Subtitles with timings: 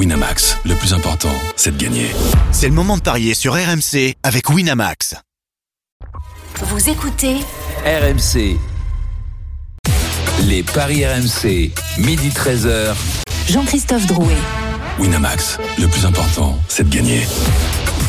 [0.00, 2.06] Winamax, le plus important, c'est de gagner.
[2.52, 5.14] C'est le moment de parier sur RMC avec Winamax.
[6.62, 7.36] Vous écoutez
[7.84, 8.56] RMC.
[10.44, 12.94] Les paris RMC, midi 13h.
[13.50, 14.38] Jean-Christophe Drouet.
[14.98, 17.26] Winamax, le plus important, c'est de gagner.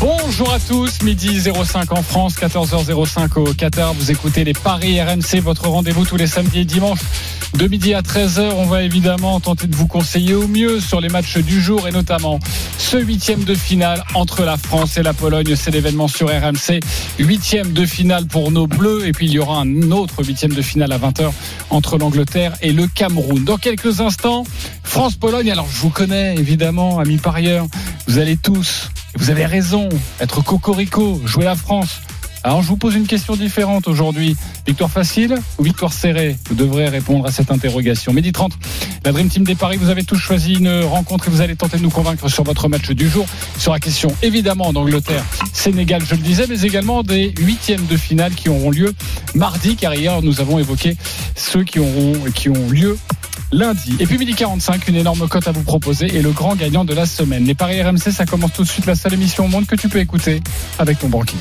[0.02, 3.94] Bonjour à tous, midi 05 en France, 14h05 au Qatar.
[3.94, 7.02] Vous écoutez les Paris RMC, votre rendez-vous tous les samedis et dimanches
[7.54, 8.54] de midi à 13h.
[8.58, 11.92] On va évidemment tenter de vous conseiller au mieux sur les matchs du jour et
[11.92, 12.40] notamment
[12.80, 15.56] ce huitième de finale entre la France et la Pologne.
[15.56, 16.80] C'est l'événement sur RMC.
[17.20, 20.64] Huitième de finale pour nos Bleus et puis il y aura un autre huitième de
[20.64, 21.32] finale à 20h
[21.70, 23.44] entre l'Angleterre et le Cameroun.
[23.44, 24.46] Dans quelques instants,
[24.82, 25.52] France-Pologne.
[25.52, 27.68] Alors je vous connais évidemment, amis parieurs.
[28.08, 29.90] Vous allez tous, vous avez raison,
[30.20, 32.02] être cocorico, jouer la France.
[32.44, 34.36] Alors je vous pose une question différente aujourd'hui.
[34.66, 36.38] Victoire facile ou victoire serrée?
[36.50, 38.14] Vous devrez répondre à cette interrogation.
[38.14, 38.54] Midi 30,
[39.06, 41.78] la Dream Team des Paris, vous avez tous choisi une rencontre et vous allez tenter
[41.78, 43.28] de nous convaincre sur votre match du jour.
[43.60, 45.24] Sur la question évidemment d'Angleterre,
[45.54, 48.94] Sénégal, je le disais, mais également des huitièmes de finale qui auront lieu
[49.36, 50.98] mardi, car hier nous avons évoqué
[51.36, 52.98] ceux qui auront qui ont lieu
[53.52, 53.96] lundi.
[54.00, 56.94] Et puis midi 45, une énorme cote à vous proposer et le grand gagnant de
[56.94, 57.46] la semaine.
[57.46, 59.90] Les paris RMC, ça commence tout de suite la seule émission au monde que tu
[59.90, 60.42] peux écouter
[60.80, 61.38] avec ton banquier.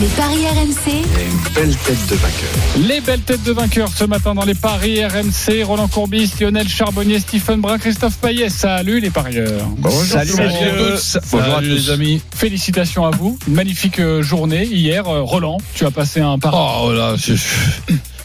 [0.00, 0.92] Les paris RMC.
[0.92, 2.88] une belle tête de vainqueur.
[2.88, 5.64] Les belles têtes de vainqueurs ce matin dans les paris RMC.
[5.64, 8.50] Roland Courbis, Lionel Charbonnier, Stephen Brun, Christophe Payet.
[8.50, 9.66] Salut les parieurs.
[9.90, 11.20] Salut, messieurs.
[11.32, 11.64] Bonjour à tous.
[11.64, 12.20] les amis.
[12.34, 13.38] Félicitations à vous.
[13.48, 15.06] Une magnifique euh, journée hier.
[15.06, 16.56] Euh, Roland, tu as passé un pari.
[16.56, 17.34] Oh là, je,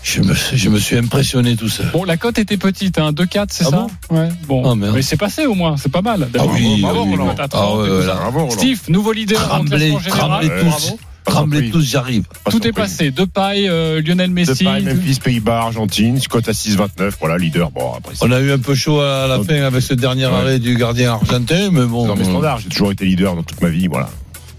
[0.03, 1.83] je, me, je me suis impressionné tout ça.
[1.93, 4.15] Bon, la cote était petite, hein, 2-4, c'est Ah ça bon?
[4.17, 4.29] Ouais.
[4.47, 6.27] Bon, Ah, mais c'est passé au moins, c'est pas mal.
[6.37, 7.35] Ah oui, Bravo, oui, Roland.
[7.53, 8.05] Ah ouais.
[8.05, 8.49] Bravo.
[8.51, 10.45] Steve, nouveau leader Tremblez, général.
[10.59, 10.65] tous.
[10.65, 10.99] Bravo.
[11.23, 12.23] Tremblez tous, j'arrive.
[12.49, 13.11] Tout est passé.
[13.11, 14.63] De paille, euh, Lionel Messi.
[14.63, 17.11] De Paris, Memphis, Pays-Bas, Argentine, cote à 6,29.
[17.19, 17.69] Voilà, leader.
[17.69, 20.33] Bon, après, On a eu un peu chaud à la fin avec ce dernier Ouais.
[20.33, 22.07] arrêt du gardien argentin, mais bon.
[22.07, 22.59] dans mes euh, standards.
[22.59, 23.87] J'ai toujours été leader dans toute ma vie.
[23.87, 24.09] Voilà.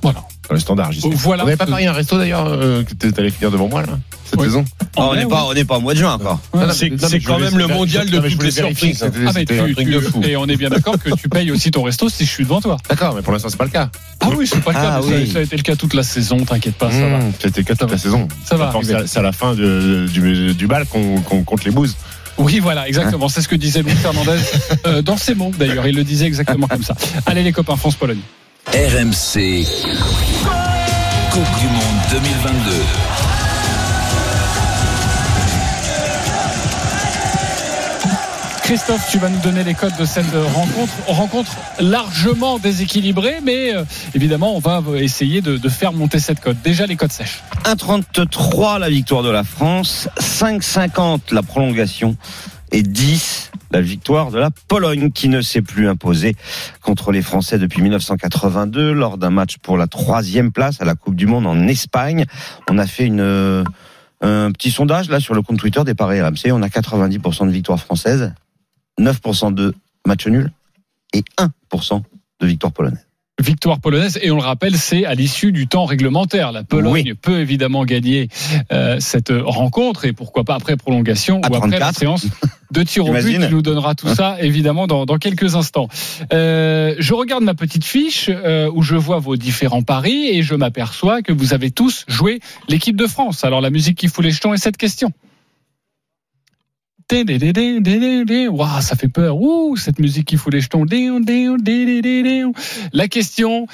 [0.02, 0.22] Voilà.
[0.52, 1.08] Dans j'y sais.
[1.12, 1.42] Voilà.
[1.42, 3.88] On n'avait pas parié un resto d'ailleurs euh, que t'allais finir devant moi, là,
[4.24, 4.46] cette Oui.
[4.46, 4.64] saison
[4.96, 6.40] Ah, on n'est pas, on n'est pas au mois de juin encore.
[6.52, 6.60] Ouais.
[6.60, 8.22] Non, non, C'est- mais- c'est non, mais je quand voulais- même le mondial de non,
[8.22, 9.14] mais je toutes voulais les vérifier que surprises.
[9.16, 10.20] c'était- Ah, mais c'était tu- un truc tu- de fou.
[10.24, 12.60] Et on est bien d'accord que tu payes aussi ton resto si je suis devant
[12.60, 12.76] toi.
[12.88, 13.90] D'accord, mais pour l'instant, c'est pas le cas.
[14.20, 14.92] Ah oui, c'est pas le cas.
[14.96, 15.30] Ah mais ça- oui.
[15.32, 17.18] Ça, a été le cas toute la saison, t'inquiète pas, ça va.
[17.18, 18.28] Mmh, C'était le cas toute la saison.
[18.44, 18.72] Ça va.
[18.82, 21.96] C'est à- c'est à la fin de- du, du bal qu'on qu'on compte les bouses.
[22.38, 23.28] Oui, voilà, exactement.
[23.28, 24.38] C'est ce que disait Louis Fernandez
[24.86, 25.86] euh, dans ses mots, d'ailleurs.
[25.86, 26.94] Il le disait exactement comme ça.
[27.26, 28.20] Allez, les copains, France-Pologne.
[28.68, 29.66] RMC.
[31.30, 32.70] Coupe du Monde 2022.
[38.62, 40.92] Christophe, tu vas nous donner les codes de cette rencontre.
[41.06, 43.84] Rencontre largement déséquilibrée, mais euh,
[44.14, 46.56] évidemment, on va essayer de, de faire monter cette cote.
[46.62, 47.42] Déjà, les codes sèches.
[47.64, 52.16] 1,33 la victoire de la France, 5,50 la prolongation
[52.72, 56.36] et 10 la victoire de la Pologne qui ne s'est plus imposée
[56.82, 61.14] contre les Français depuis 1982 lors d'un match pour la troisième place à la Coupe
[61.14, 62.26] du Monde en Espagne.
[62.68, 63.64] On a fait une
[64.22, 66.52] un petit sondage là sur le compte Twitter des paris RMC.
[66.52, 68.32] On a 90% de victoire française,
[69.00, 69.74] 9% de
[70.06, 70.52] match nul
[71.12, 72.02] et 1%
[72.40, 73.06] de victoire polonaise.
[73.42, 76.52] Victoire polonaise, et on le rappelle, c'est à l'issue du temps réglementaire.
[76.52, 77.14] La Pologne Oui.
[77.20, 78.28] peut évidemment gagner
[78.72, 81.98] euh, cette rencontre, et pourquoi pas après prolongation À ou après la 34.
[81.98, 82.26] séance
[82.70, 83.22] de tir au but.
[83.22, 85.88] Qui nous donnera tout ça, évidemment, dans, dans quelques instants.
[86.32, 90.54] Euh, je regarde ma petite fiche euh, où je vois vos différents paris, et je
[90.54, 92.38] m'aperçois que vous avez tous joué
[92.68, 93.44] l'équipe de France.
[93.44, 95.10] Alors la musique qui fout les jetons est cette question.
[98.48, 99.36] Waouh, ça fait peur.
[99.40, 100.84] Ouh, cette musique qui fout les jetons.
[102.92, 103.66] La question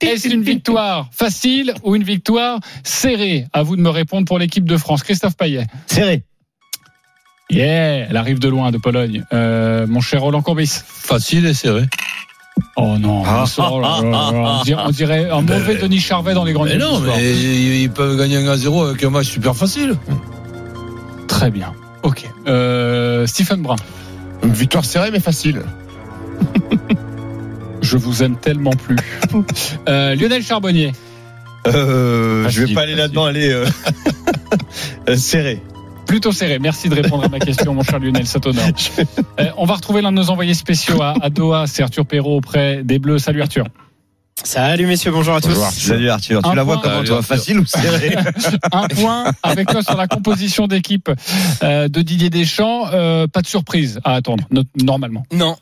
[0.00, 3.46] est-ce une victoire facile ou une victoire serrée?
[3.52, 5.02] À vous de me répondre pour l'équipe de France.
[5.02, 5.66] Christophe Payet.
[5.86, 6.22] Serré.
[7.50, 9.22] Yeah, elle arrive de loin, de Pologne.
[9.32, 10.80] Euh, mon cher Roland Courbis.
[10.84, 11.84] Facile et serré.
[12.76, 13.44] Oh non, Ah.
[14.60, 17.32] on dirait- on dirait un mauvais Denis Charvet dans les grandes Mais non, mais
[17.82, 19.94] ils peuvent gagner un à 0 avec un match super facile.
[21.44, 21.74] Très bien.
[22.02, 22.26] Ok.
[22.46, 23.76] Euh, Stephen Brun,
[24.42, 25.60] Une victoire serrée, mais facile.
[27.82, 28.96] je vous aime tellement plus.
[29.86, 30.92] Euh, Lionel Charbonnier.
[31.66, 33.50] Euh, je vais pas aller là-dedans, aller
[35.08, 35.60] euh, serré.
[36.06, 36.58] Plutôt serré.
[36.58, 38.64] Merci de répondre à ma question, mon cher Lionel, ça t'honore.
[39.38, 42.38] Euh, on va retrouver l'un de nos envoyés spéciaux à, à Doha, c'est Arthur Perrault
[42.38, 43.18] auprès des Bleus.
[43.18, 43.66] Salut Arthur.
[44.42, 45.54] Salut messieurs, bonjour à tous.
[45.54, 46.82] Salut Arthur, tu Un la vois point.
[46.90, 47.22] comment toi.
[47.22, 48.16] Facile ou serré
[48.72, 51.08] Un point avec toi sur la composition d'équipe
[51.62, 52.88] euh, de Didier Deschamps.
[52.92, 55.24] Euh, pas de surprise à attendre, no- normalement.
[55.32, 55.56] Non,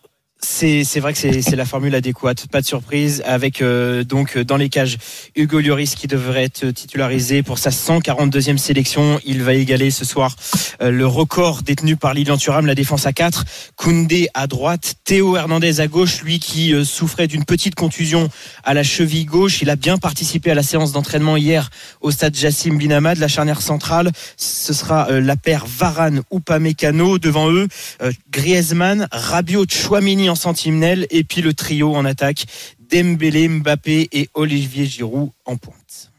[0.45, 3.23] C'est vrai que c'est la formule adéquate, pas de surprise.
[3.25, 4.99] Avec euh, donc euh, dans les cages
[5.37, 9.21] Hugo Lloris qui devrait être titularisé pour sa 142e sélection.
[9.25, 10.35] Il va égaler ce soir
[10.81, 13.45] euh, le record détenu par Lilian Thuram, la défense à 4.
[13.77, 18.29] Koundé à droite, Théo Hernandez à gauche, lui qui souffrait d'une petite contusion
[18.65, 19.63] à la cheville gauche.
[19.63, 23.63] Il a bien participé à la séance d'entraînement hier au stade Jassim Binamad, la charnière
[23.63, 24.11] centrale.
[24.37, 27.69] Ce sera la paire Varane Upamecano devant eux.
[28.31, 32.47] Griezmann, Rabiot, Chouamini en sentinelle et puis le trio en attaque
[32.91, 36.11] Dembélé, Mbappé et Olivier Giroud en pointe.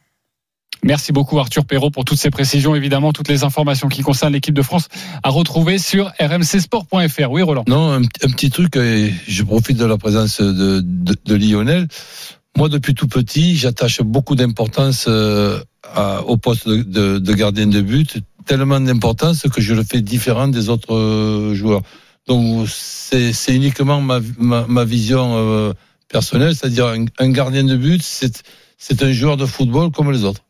[0.85, 2.75] Merci beaucoup Arthur Perrault pour toutes ces précisions.
[2.75, 4.89] Évidemment, toutes les informations qui concernent l'équipe de France
[5.23, 7.31] à retrouver sur rmcsport.fr.
[7.31, 7.63] Oui, Roland.
[7.67, 11.87] Non, un, un petit truc, et je profite de la présence de, de, de Lionel.
[12.57, 15.59] Moi, depuis tout petit, j'attache beaucoup d'importance euh,
[16.27, 20.49] au poste de, de- de gardien de but, tellement d'importance que je le fais différent
[20.49, 21.81] des autres euh, joueurs.
[22.27, 25.73] Donc, c'est uniquement ma, ma, ma vision euh,
[26.07, 28.43] personnelle, c'est-à-dire un, un gardien de but, c'est
[28.77, 30.41] c'est un joueur de football comme les autres.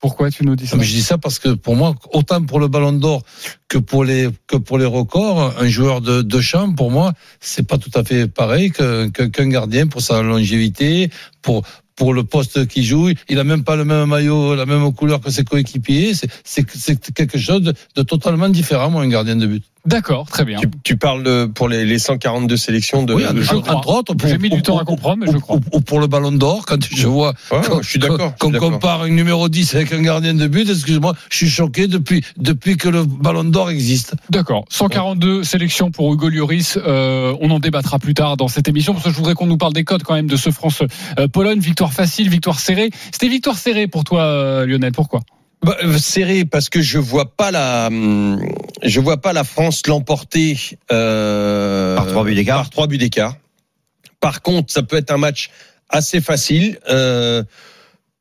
[0.00, 0.76] Pourquoi tu nous dis ça?
[0.78, 3.22] Je dis ça parce que pour moi, autant pour le Ballon d'Or
[3.68, 7.66] que pour les que pour les records, un joueur de, de champ, pour moi, c'est
[7.66, 11.10] pas tout à fait pareil que- que- qu'un gardien pour sa longévité,
[11.40, 11.62] pour
[11.96, 13.10] pour le poste qu'il joue.
[13.30, 16.12] Il a même pas le même maillot, la même couleur que ses coéquipiers.
[16.14, 19.64] C'est c'est c'est quelque chose de, de totalement différent, moi, un gardien de but.
[19.86, 20.58] D'accord, très bien.
[20.60, 23.12] Tu, tu parles de- pour les, les 142 sélections de.
[23.12, 23.62] Oui, de je joueurs.
[23.62, 23.74] crois.
[23.76, 24.14] entre autres.
[24.14, 25.56] pour- J'ai mis du temps à comprendre, mais je crois.
[25.56, 28.34] ou- ou pour le Ballon d'Or, quand je vois Ouais, qu'on- je suis d'accord.
[28.38, 32.24] Qu'on compare un numéro 10 avec un gardien de but, excuse-moi, je suis choqué depuis,
[32.38, 34.14] depuis que le Ballon d'Or existe.
[34.30, 34.64] D'accord.
[34.70, 36.78] 142 sélections pour Hugo Lloris.
[36.78, 39.58] Euh, on en débattra plus tard dans cette émission parce que je voudrais qu'on nous
[39.58, 41.60] parle des codes quand même de ce France-Pologne.
[41.60, 42.90] victoire facile, victoire serrée.
[43.12, 44.92] C'était victoire serrée pour toi, euh, Lionel.
[44.92, 45.20] Pourquoi?
[45.64, 48.38] Bah, euh, serré parce que je vois pas la, hum,
[48.82, 50.58] je vois pas la France l'emporter
[50.92, 52.58] euh, Par trois buts d'écart.
[52.58, 53.36] Par trois buts d'écart.
[54.20, 55.48] Par contre, ça peut être un match
[55.88, 56.78] assez facile.
[56.90, 57.42] Euh,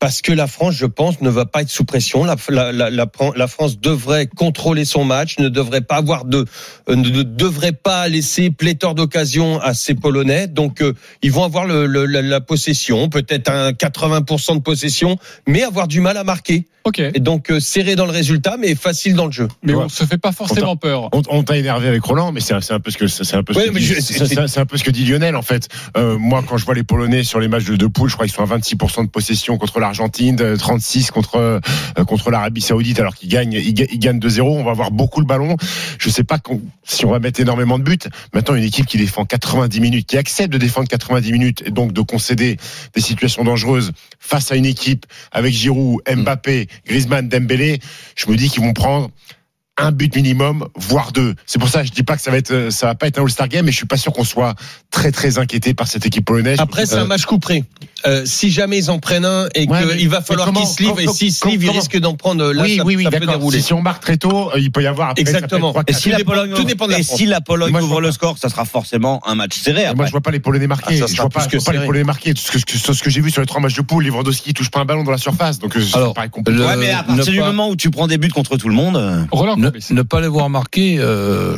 [0.04, 2.26] parce que la France, je pense, ne va pas être sous pression.
[2.26, 3.06] La, la, la, la,
[3.38, 6.44] la France devrait contrôler son match, ne devrait pas avoir de,
[6.90, 10.48] euh, ne devrait pas laisser pléthore d'occasions à ces Polonais.
[10.48, 10.92] Donc, euh,
[11.22, 15.18] ils vont avoir le, le, la, la possession, peut-être un 80% de possession,
[15.48, 16.68] mais avoir du mal à marquer.
[16.86, 17.00] Ok.
[17.00, 19.48] Et donc euh, serré dans le résultat, mais facile dans le jeu.
[19.64, 19.86] Mais Ouais.
[19.86, 21.08] on se fait pas forcément peur.
[21.30, 23.60] On, t'a énervé avec Roland, mais c'est un, peu ce que c'est un peu ce
[23.60, 25.70] Ouais, que dit, je- c'est- c'est- c'est un peu ce que dit Lionel en fait.
[25.96, 28.26] Euh, moi, quand je vois les Polonais sur les matchs de deux poules, je crois
[28.26, 31.60] qu'ils sont à 26% de possession contre l'Argentine, euh, 36 contre euh,
[32.06, 34.42] contre l'Arabie Saoudite, alors qu'ils gagnent ils, ga- ils gagnent 2-0.
[34.42, 35.56] On va avoir beaucoup le ballon.
[36.00, 36.40] Je sais pas
[36.84, 37.98] si on va mettre énormément de buts.
[38.34, 41.94] Maintenant, une équipe qui défend 90 minutes, qui accepte de défendre 90 minutes et donc
[41.94, 42.58] de concéder
[42.96, 47.80] des situations dangereuses face à une équipe avec Giroud, Mbappé, Griezmann, Dembélé,
[48.16, 49.12] je me dis qu'ils vont prendre
[49.78, 51.34] un but minimum, voire deux.
[51.48, 53.08] C'est pour ça que je dis pas que ça va être, euh, ça va pas
[53.08, 54.54] être un All-Star Game, mais je suis pas sûr qu'on soit
[54.92, 56.60] très très inquiété par cette équipe polonaise.
[56.60, 57.64] Après, c'est un match couperé.
[58.06, 60.84] Euh, si jamais ils en prennent un et Ouais, qu'il mais- va falloir qu'ils se
[60.84, 62.52] livrent, et s'ils se livrent, ils risquent d'en prendre.
[62.52, 63.36] Là, oui, ça, oui, oui, ça peut d'accord.
[63.38, 63.58] dérouler.
[63.62, 65.74] Si, si on marque très tôt, euh, il peut y avoir après, Exactement.
[65.88, 68.12] Et si la Pologne, tout dépend de la et si la Pologne Moi, ouvre le
[68.12, 69.86] score, ça sera forcément un match serré.
[69.86, 69.96] Après.
[69.96, 71.00] Moi, je vois pas les Polonais marquer.
[71.02, 71.86] Ah, ça je vois pas, plus je que vois pas les.
[71.86, 72.34] Polonais marquer.
[72.34, 74.70] Tout ce que, ce que j'ai vu sur les trois matchs de poule, Lewandowski touche
[74.70, 76.62] pas un ballon dans la surface, donc euh, ça paraît compliqué.
[76.62, 78.98] Ouais, mais à partir du moment où tu prends des buts contre tout le monde,
[78.98, 79.56] euh, Roland
[79.92, 81.58] ne, pas les voir marquer, euh,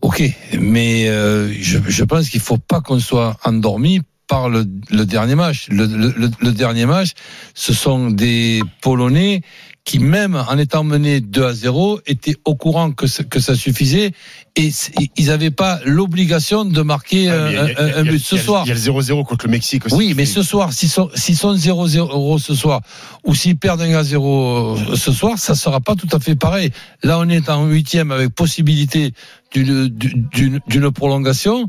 [0.00, 0.22] ok,
[0.58, 5.34] mais euh, je, je pense qu'il faut pas qu'on soit endormi par le, le dernier
[5.34, 5.68] match.
[5.68, 7.10] Le, le- le- le dernier match,
[7.54, 9.42] ce sont des Polonais
[9.84, 13.56] qui, même en étant menés 2 à 0, étaient au courant que, ça- que ça
[13.56, 14.12] suffisait
[14.54, 14.70] et
[15.16, 18.62] ils n'avaient pas l'obligation de marquer Ah, euh, a- un, but ce soir.
[18.64, 19.94] Il y a le 0-0 contre le Mexique aussi.
[19.96, 22.80] Oui, mais ce soir, s'ils sont, s'ils sont 0-0 ce soir,
[23.24, 26.70] ou s'ils perdent un à 0 ce soir, ça sera pas tout à fait pareil.
[27.02, 29.12] Là, on est en huitième avec possibilité
[29.54, 31.66] d'une, d'une, d'une prolongation.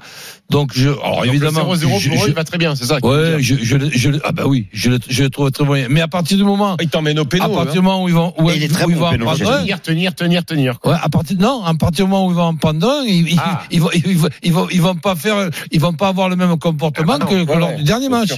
[0.49, 1.63] Donc, je, alors Donc, évidemment.
[1.71, 2.97] le 0-0 je- pour eux, je- il va très bien, c'est ça.
[3.03, 5.87] Ouais, je, je, je, ah bah oui, je le, je le trouve très moyen.
[5.89, 7.43] Mais à partir du moment, Ils t'emmènent au péno.
[7.45, 7.73] à partir hein.
[7.73, 9.25] du moment où ils vont, où, il est très où ils bon vont en péno,
[9.25, 10.79] prendre j'ai un, Tenir, tenir, tenir, tenir.
[10.79, 10.93] quoi.
[10.93, 13.29] Ouais, à partir non, à partir du moment où ils vont en prendre un, ils,
[13.33, 13.61] ils- Ah.
[13.71, 16.35] ils vont, ils, vont, ils vont, ils vont pas faire, ils vont pas avoir le
[16.35, 18.29] même comportement Ah bah non, que, que ouais, lors du dernier match.
[18.29, 18.37] sûr.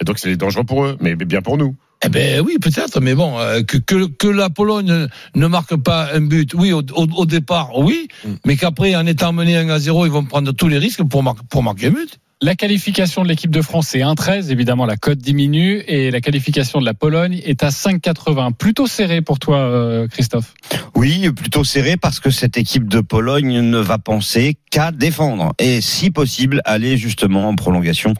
[0.00, 1.74] Et donc c'est dangereux pour eux, mais bien pour nous.
[2.04, 6.10] Eh ben oui, peut-être, mais bon, euh, que, que, que la Pologne ne marque pas
[6.12, 8.32] un but, oui, au, au, au départ, oui, Mm.
[8.44, 11.22] mais qu'après, en étant mené 1 à 0, ils vont prendre tous les risques pour,
[11.22, 12.18] mar- pour marquer un but.
[12.42, 14.50] La qualification de l'équipe de France est 1,13.
[14.50, 18.52] Évidemment, la cote diminue et la qualification de la Pologne est à 5,80.
[18.52, 20.52] Plutôt serré pour toi, euh, Christophe.
[20.94, 25.80] Oui, plutôt serré parce que cette équipe de Pologne ne va penser qu'à défendre et
[25.80, 28.12] si possible aller justement en prolongation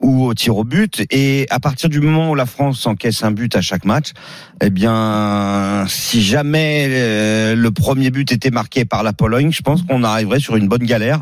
[0.00, 1.04] ou au tir au but.
[1.10, 4.12] Et à partir du moment où la France encaisse un but à chaque match,
[4.62, 9.82] eh bien, si jamais euh, le premier but était marqué par la Pologne, je pense
[9.82, 11.20] qu'on arriverait sur une bonne galère.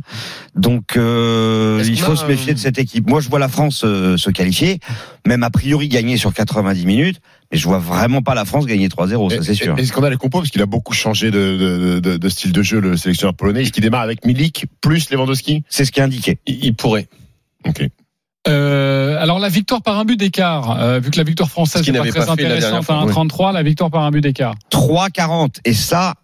[0.55, 3.09] Donc, euh, il faut a se méfier de cette équipe.
[3.09, 4.79] Moi, je vois la France euh, se qualifier,
[5.27, 8.89] même a priori gagner sur 90 minutes, mais je vois vraiment pas la France gagner
[8.89, 9.79] 3-0, ça c'est sûr.
[9.79, 12.53] Est-ce qu'on a les compos Parce qu'il a beaucoup changé de, de, de, de style
[12.53, 13.63] de jeu, le sélectionneur polonais.
[13.63, 15.65] Est-ce qu'il démarre avec Milik plus Lewandowski?
[15.69, 16.39] C'est ce qui est indiqué.
[16.47, 17.09] Il il pourrait.
[17.65, 17.89] Ok.
[18.49, 21.93] Euh, alors la victoire par un but d'écart, euh, vu que la victoire française n'est
[21.93, 24.11] pas n'avait très pas fait la dernière intéressante à fois, 1,33, la victoire par un
[24.11, 24.55] but d'écart.
[24.71, 26.15] 3,40 et ça,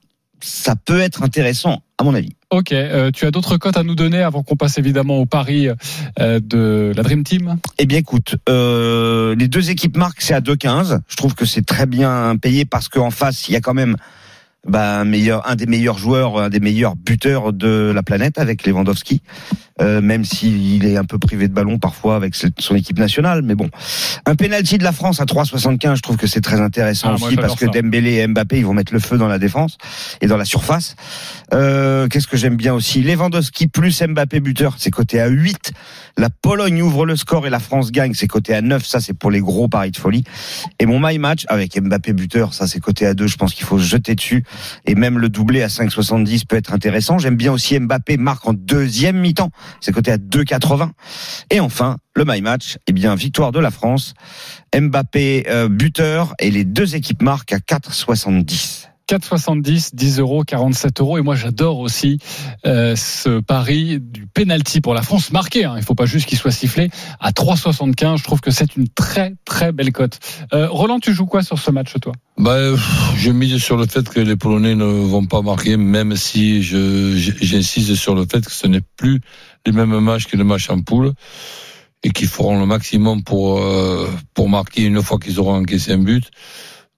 [0.40, 2.34] ça peut être intéressant à mon avis.
[2.50, 5.68] Ok, euh, tu as d'autres cotes à nous donner avant qu'on passe évidemment au pari
[5.68, 7.56] euh, de la Dream Team?
[7.78, 11.00] Eh bien, écoute, euh, les deux équipes marquent, c'est à 2,15.
[11.08, 13.96] Je trouve que c'est très bien payé parce qu'en face, il y a quand même
[14.66, 18.66] bah, un, meilleur, un des meilleurs joueurs, un des meilleurs buteurs de la planète avec
[18.66, 19.22] Lewandowski,
[19.82, 23.42] euh, même s'il est un peu privé de ballon parfois avec son équipe nationale.
[23.42, 23.68] Mais bon,
[24.26, 27.36] un penalty de la France à 3,75, je trouve que c'est très intéressant Ah, aussi
[27.36, 27.72] parce que ça.
[27.72, 29.78] Dembélé et Mbappé, ils vont mettre le feu dans la défense
[30.20, 30.94] et dans la surface.
[31.52, 33.02] Euh, Qu'est-ce que j'aime bien aussi?
[33.02, 35.72] Lewandowski plus Mbappé buteur, c'est coté à 8.
[36.18, 38.84] La Pologne ouvre le score et la France gagne, c'est coté à 9.
[38.84, 40.24] Ça, c'est pour les gros paris de folie.
[40.78, 43.26] Et mon my match avec Mbappé buteur, ça, c'est coté à 2.
[43.26, 44.44] Je pense qu'il faut se jeter dessus.
[44.86, 47.18] Et même le doublé à 5,70 peut être intéressant.
[47.18, 49.50] J'aime bien aussi Mbappé marque en deuxième mi-temps.
[49.80, 50.90] C'est coté à 2,80.
[51.50, 54.14] Et enfin, le my match, eh bien, victoire de la France.
[54.74, 58.91] Mbappé euh, buteur et les deux équipes marquent à 4,70.
[59.12, 61.18] 4,70, 10 euros, 47 euros.
[61.18, 62.18] Et moi, j'adore aussi
[62.64, 65.66] euh, ce pari du penalty pour la France marqué.
[65.66, 65.74] Hein.
[65.76, 66.88] Il faut pas juste qu'il soit sifflé
[67.20, 68.16] à 3,75.
[68.16, 70.18] Je trouve que c'est une très très belle cote.
[70.54, 72.14] Euh, Roland, tu joues quoi sur ce match, toi?
[72.38, 72.56] Bah,
[73.16, 77.94] je mise sur le fait que les Polonais ne vont pas marquer, même si j'insiste
[77.96, 79.20] sur le fait que ce n'est plus
[79.66, 81.12] les mêmes matchs que le match en poule
[82.02, 85.98] et qu'ils feront le maximum pour euh, pour marquer une fois qu'ils auront encaissé un
[85.98, 86.30] but.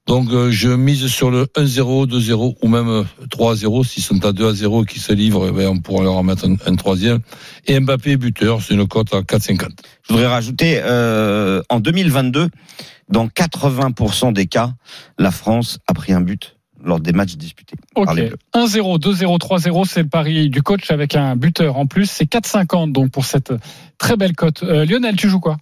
[0.06, 4.32] Donc euh, je mise sur le 1-0, 2-0 ou même euh, 3-0 s'ils sont à
[4.32, 7.20] 2-0 et qu'ils se livrent, eh ben, on pourra leur en mettre un, un troisième.
[7.66, 9.68] Et Mbappé buteur, c'est une cote à 4,50.
[10.02, 12.48] Je voudrais rajouter, euh, en 2022,
[13.08, 14.72] dans 80% des cas,
[15.18, 17.76] la France a pris un but lors des matchs disputés.
[17.94, 18.04] Ok.
[18.04, 18.38] par les Bleus.
[18.54, 22.10] 1-0, 2-0, 3-0, c'est le pari du coach avec un buteur en plus.
[22.10, 23.54] C'est 4,50 donc pour cette
[23.96, 24.62] très belle cote.
[24.62, 25.56] Euh, Lionel, tu joues quoi?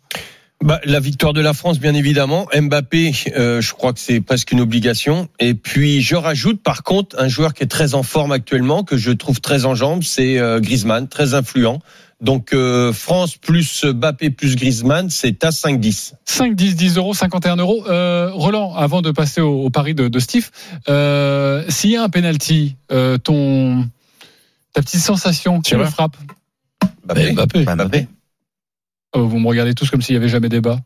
[0.62, 2.46] Bah, la victoire de la France, bien évidemment.
[2.54, 5.28] Mbappé, euh, je crois que c'est presque une obligation.
[5.40, 8.96] Et puis, je rajoute, par contre, un joueur qui est très en forme actuellement, que
[8.96, 11.80] je trouve très en jambes, c'est euh, Griezmann, très influent.
[12.20, 16.12] Donc, euh, France plus Mbappé plus Griezmann, c'est à 5-10.
[16.24, 17.84] 5, 10, 10 euros, 51 euros.
[17.88, 20.50] Euh, Roland, avant de passer au, au pari de, de Steve,
[20.88, 23.88] euh, s'il y a un penalty, euh, ton
[24.72, 26.16] ta petite sensation, qui le frappe
[27.04, 27.32] Mbappé.
[27.32, 27.64] Mbappé.
[27.64, 28.06] Bah, Mbappé.
[29.16, 30.78] Euh, Vous me regardez tous comme s'il y avait jamais débat.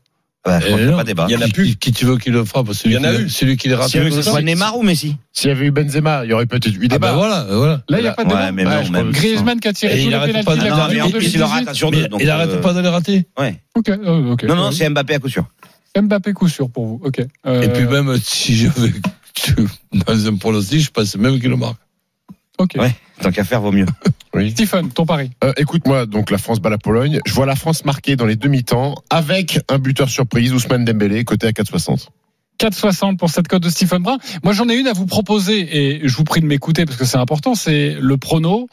[0.45, 1.27] Bah, je Eh crois qu'il y a non, pas débat.
[1.29, 1.67] il y en a Qui- plus.
[1.71, 3.29] Qui, qui tu veux qu'il le frappe Celui Il y en a qui, eu.
[3.29, 3.89] celui qui les rate.
[3.89, 6.47] Si, Que ce soit Neymar ou Messi S'il y avait eu Benzema, il y aurait
[6.47, 7.11] peut-être eu Ah débat.
[7.11, 7.83] ben voilà, voilà.
[7.89, 8.45] Là, il n'y a pas de débat.
[8.47, 9.11] Ouais, mais même.
[9.11, 11.13] Griezmann qui a tiré tous il les pénaltys pas il le rate
[11.65, 11.75] 2018.
[11.75, 12.07] sur deux.
[12.21, 13.27] il n'arrête euh, pas de les rater.
[13.39, 13.61] Ouais.
[13.75, 14.45] Ok, euh, ok.
[14.45, 15.47] Non, non, c'est Mbappé à coup sûr.
[16.01, 17.01] Mbappé coup sûr pour vous.
[17.05, 17.21] Ok.
[17.47, 18.93] Euh, Et puis même si je vais
[20.07, 21.79] dans un pronostic, je pense même qu'il le marque.
[22.59, 22.77] Ok.
[22.79, 22.95] Ouais.
[23.21, 23.87] Tant qu'à faire, vaut mieux.
[24.51, 25.31] Stephen, ton pari.
[25.45, 27.21] Euh, écoute-moi, donc la France bat la Pologne.
[27.25, 31.47] Je vois la France marquer dans les demi-temps avec un buteur surprise, Ousmane Dembélé, côté
[31.47, 32.09] à 4,60.
[32.59, 34.19] 4,60 pour cette cote de Stephen Brun.
[34.43, 37.05] Moi, j'en ai une à vous proposer et je vous prie de m'écouter parce que
[37.05, 37.55] c'est important.
[37.55, 38.69] C'est le prono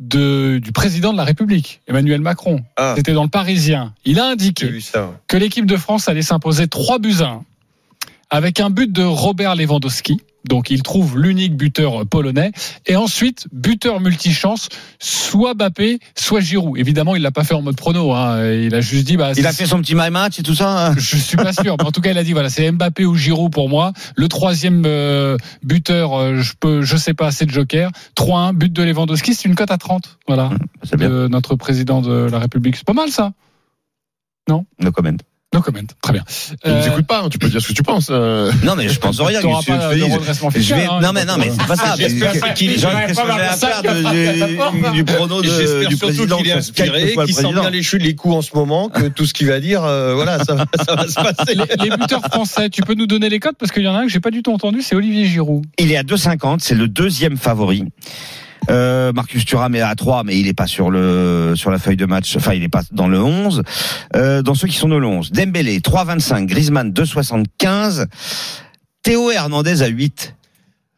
[0.00, 2.60] de, du président de la République, Emmanuel Macron.
[2.76, 2.94] Ah.
[2.96, 3.94] C'était dans le Parisien.
[4.04, 5.06] Il a indiqué vu ça.
[5.06, 5.12] ouais.
[5.28, 7.44] que l'équipe de France allait s'imposer 3 buts à 1
[8.30, 10.18] avec un but de Robert Lewandowski.
[10.48, 12.52] Donc il trouve l'unique buteur polonais
[12.86, 14.68] et ensuite buteur multichance
[14.98, 16.78] soit Mbappé soit Giroud.
[16.78, 18.52] Évidemment, il l'a pas fait en mode prono hein.
[18.52, 20.88] Il a juste dit bah Il a fait son petit my match et tout ça.
[20.88, 20.94] hein.
[20.98, 23.14] je suis pas sûr, mais en tout cas, il a dit voilà, c'est Mbappé ou
[23.14, 23.92] Giroud pour moi.
[24.16, 27.90] Le troisième euh, buteur, euh, je peux, je sais pas, c'est le Joker.
[28.16, 30.18] 3-1, but de Lewandowski, c'est une cote à 30.
[30.26, 30.50] Voilà,
[30.82, 31.08] C'est bien.
[31.08, 32.76] de notre président de la République.
[32.76, 33.32] C'est pas mal ça.
[34.48, 35.16] No comment.
[35.54, 35.80] No comment.
[36.00, 36.24] Très bien.
[36.26, 38.08] Tu nous Euh, écoutes pas, hein, tu peux dire ce que tu penses.
[38.10, 38.50] euh.
[38.64, 39.40] Non, mais je pense rien.
[39.42, 40.86] qu'est-ce que pas de dis redressement Je fiscal, vais...
[40.86, 41.94] hein, Non, mais non, mais c'est pas ça.
[41.98, 42.92] J'espère qu'il- j'ai à
[43.56, 47.52] faire de- du, du prono de, J'espère du surtout président qu'il est inspiré, qu'il sent
[47.52, 50.14] bien les, chutes, les coups en ce moment, que tout ce qu'il va dire, euh,
[50.14, 51.54] voilà, ça, va- ça va se passer.
[51.54, 53.98] les, les buteurs français, tu peux nous donner les cotes parce qu'il y en a
[53.98, 55.64] un que j'ai pas du tout entendu, c'est Olivier Giroud.
[55.78, 57.84] Il est à 2,50, c'est le deuxième favori.
[58.70, 61.96] Euh, Marcus Thuram est à 3, mais il est pas sur le sur la feuille
[61.96, 62.36] de match.
[62.36, 63.62] Enfin, il est pas dans le 11.
[64.16, 68.06] Euh, dans ceux qui sont dans le 11, Dembélé 3,25, Griezmann 2,75,
[69.02, 70.34] Théo Hernandez à 8.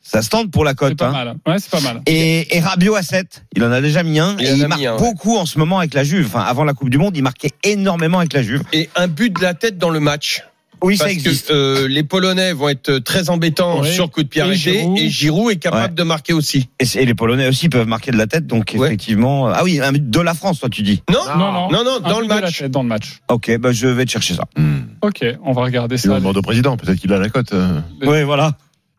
[0.06, 0.96] Ça se tente pour la C'est cote.
[0.98, 1.12] pas Hein.
[1.12, 1.36] mal.
[1.46, 2.02] Ouais, c'est pas mal.
[2.06, 4.36] Et, et Rabiot à 7, il en a déjà mis un.
[4.38, 4.98] Il et il marque mis un, ouais.
[5.00, 6.26] beaucoup en ce moment avec la Juve.
[6.26, 8.62] Enfin, avant la Coupe du Monde, il marquait énormément avec la Juve.
[8.74, 10.42] Et un but de la tête dans le match.
[10.84, 11.48] Oui, ça Parce existe.
[11.48, 13.90] que euh, les Polonais vont être très embêtants Ouais.
[13.90, 14.98] sur coup de pied Et arrêté Giroud.
[14.98, 15.94] et Giroud est capable Ouais.
[15.96, 16.68] de marquer aussi.
[16.78, 18.86] Et, les Polonais aussi peuvent marquer de la tête, donc Ouais.
[18.88, 19.46] effectivement.
[19.48, 21.02] Ah oui, un but de la France, toi tu dis.
[21.10, 22.58] Non, Non, non, non, dans but le de match.
[22.58, 23.20] tête, dans le match.
[23.28, 24.44] Ok, bah je vais te chercher ça.
[25.02, 26.14] Ok, on va regarder Il ça.
[26.18, 27.52] demande au président, peut-être qu'il a la cote.
[27.52, 27.80] euh.
[28.02, 28.52] Oui, voilà.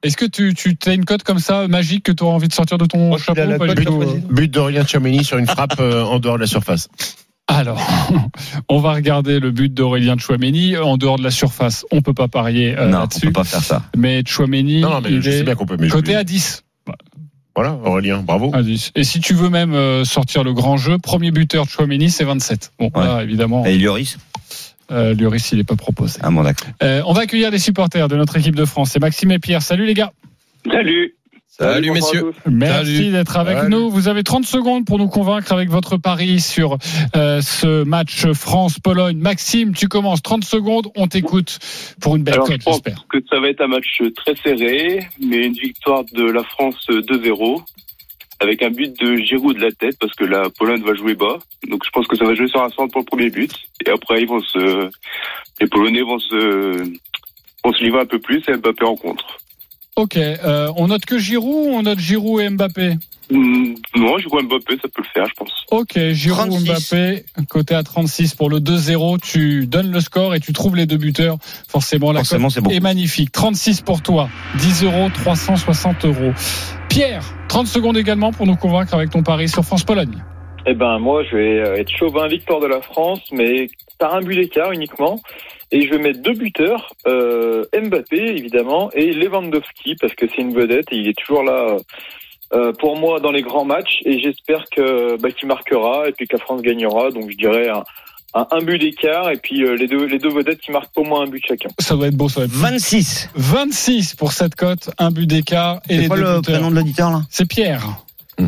[0.03, 2.53] Est-ce que tu, tu as une cote comme ça magique que tu auras envie de
[2.53, 3.99] sortir de ton Moi, chapeau pas président.
[4.29, 6.89] But d'Aurélien Tchouameni sur une frappe euh, en dehors de la surface.
[7.47, 7.79] Alors,
[8.69, 11.85] on va regarder le but d'Aurélien Chouameni en dehors de la surface.
[11.91, 13.27] On peut pas parier euh, non, on là-dessus.
[13.27, 13.83] peut pas faire ça.
[13.95, 15.77] Mais Chouameni, Non, non, mais il je sais est bien qu'on peut.
[15.79, 16.63] Mais je- coté à 10.
[17.55, 18.51] Voilà, Aurélien, bravo.
[18.53, 18.91] À 10.
[18.95, 22.25] Et si tu veux même euh, sortir le grand jeu, premier buteur de Chouameni, c'est
[22.25, 22.73] 27.
[22.79, 23.03] Bon, Ouais.
[23.05, 24.17] là, évidemment, Et Lloris
[24.91, 26.19] euh, Lloris, il n'est pas proposé.
[26.21, 26.67] Ah bon, d'accord.
[26.83, 28.91] Euh, on va accueillir les supporters de notre équipe de France.
[28.91, 29.61] C'est Maxime et Pierre.
[29.61, 30.11] Salut les gars.
[30.69, 31.15] Salut.
[31.57, 32.33] Salut, messieurs.
[32.45, 33.69] Merci d'être avec Salut.
[33.69, 33.89] nous.
[33.89, 36.77] Vous avez 30 secondes pour nous convaincre avec votre pari sur
[37.15, 39.17] euh, ce match France-Pologne.
[39.17, 40.87] Maxime, tu commences 30 secondes.
[40.97, 41.59] On t'écoute
[42.01, 43.05] pour une belle cote, je pense j'espère.
[43.09, 47.63] que ça va être un match très serré, mais une victoire de la France 2-0
[48.41, 51.37] avec un but de Giroud de la tête parce que la Pologne va jouer bas.
[51.69, 53.51] Donc je pense que ça va jouer sur un centre pour le premier but
[53.85, 54.89] et après ils vont se
[55.61, 56.83] les Polonais vont se
[57.63, 59.37] vont se livrer un peu plus et Mbappé en contre.
[59.95, 62.97] Ok, euh, on note que Giroud ou on note Giroud et Mbappé
[63.31, 65.51] Hmm, Non, je vois Mbappé, ça peut le faire, je pense.
[65.71, 66.69] Ok, Giroud 36.
[66.69, 69.17] Mbappé, côté à 36 pour le 2-0.
[69.19, 71.37] Tu donnes le score et tu trouves les deux buteurs.
[71.67, 72.75] Forcément, la Forcément, cote beaucoup.
[72.75, 73.31] est magnifique.
[73.31, 76.33] 36 pour toi, 10 euros, 360 euros.
[76.89, 80.23] Pierre, 30 secondes également pour nous convaincre avec ton pari sur France-Pologne.
[80.67, 83.67] Eh ben moi je vais être chauvin victoire de la France, mais
[83.99, 85.19] par un but d'écart uniquement.
[85.71, 90.53] Et je vais mettre deux buteurs, euh, Mbappé évidemment et Lewandowski parce que c'est une
[90.53, 91.77] vedette et il est toujours là
[92.53, 96.27] euh, pour moi dans les grands matchs et j'espère que bah, qu'il marquera et puis
[96.27, 97.09] que la France gagnera.
[97.09, 97.83] Donc je dirais un,
[98.35, 101.03] un, un but d'écart et puis euh, les deux les deux vedettes qui marquent au
[101.03, 101.69] moins un but chacun.
[101.79, 102.59] Ça doit être beau, ça doit être beau.
[102.59, 103.29] 26.
[103.35, 106.53] 26 pour cette cote, un but d'écart et C'est les quoi deux le buteurs.
[106.53, 107.21] prénom de l'auditeur là?
[107.29, 107.81] C'est Pierre.
[108.39, 108.47] Hmm.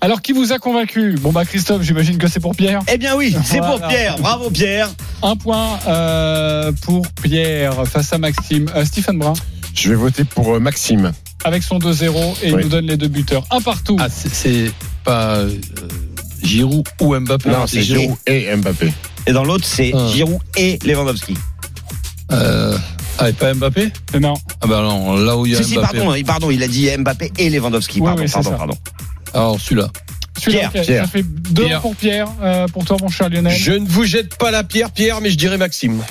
[0.00, 1.14] Alors qui vous a convaincu?
[1.20, 2.80] Bon bah Christophe, j'imagine que c'est pour Pierre.
[2.92, 3.80] Eh bien oui, c'est pour.
[3.88, 4.16] Pierre.
[4.18, 4.88] Bravo Pierre.
[5.22, 8.70] Un point euh, pour Pierre face à Maxime.
[8.74, 9.32] Euh, Stephen Brun
[9.74, 11.12] Je vais voter pour euh, Maxime.
[11.44, 13.44] avec son 2-0 et il nous donne les deux buteurs.
[13.50, 13.96] Un partout.
[14.00, 14.72] Ah, c'est-
[15.04, 15.50] pas euh,
[16.42, 17.48] Giroud ou Mbappé.
[17.50, 18.92] Non, c'est Giroud et Mbappé.
[19.28, 20.08] Et dans l'autre, c'est Ah.
[20.12, 21.34] Giroud et Lewandowski.
[22.32, 22.76] Euh,
[23.18, 23.92] ah, et pas Mbappé?
[24.20, 24.34] Non.
[24.60, 25.98] Ah ben non, là où il y a Si, si, Mbappé.
[25.98, 28.00] pardon, pardon, il a dit Mbappé et Lewandowski.
[28.00, 28.56] Oui, Pardon, oui, c'est pardon, ça.
[28.56, 28.74] pardon.
[29.34, 29.88] Alors celui-là.
[30.38, 30.84] Celui-là, Pierre.
[30.84, 31.04] Pierre.
[31.04, 31.80] Ça fait deux Pierre.
[31.80, 32.28] pour Pierre.
[32.42, 33.52] Euh, pour toi, mon cher Lionel.
[33.56, 36.02] Je ne vous jette pas la pierre, Pierre, mais je dirais Maxime.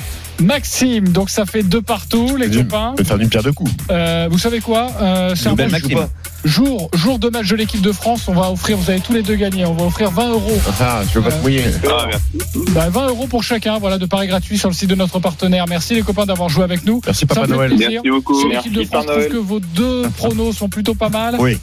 [0.41, 2.93] Maxime, donc ça fait deux partout, les Je copains.
[2.97, 3.71] vais faire d'une pierre deux coups.
[3.89, 6.07] Euh, vous savez quoi Euh, C'est un bon Maxime.
[6.43, 8.23] jour, jour de match de l'équipe de France.
[8.27, 9.65] On va offrir, vous avez tous les deux gagné.
[9.65, 10.59] On va offrir 20 euros.
[10.81, 12.65] Ah, tu veux pas te mouiller Ah, merci.
[12.71, 13.77] Bah, 20 euros pour chacun.
[13.79, 15.65] Voilà, de paris gratuit sur le site de notre partenaire.
[15.69, 16.99] Merci les copains d'avoir joué avec nous.
[17.05, 17.69] Merci Papa Noël.
[17.69, 18.01] plaisir.
[18.03, 18.37] Merci beaucoup.
[18.37, 19.31] Sur l'équipe de France, je trouve Noël.
[19.31, 21.37] que vos deux pronos sont plutôt pas mal.
[21.39, 21.57] Oui.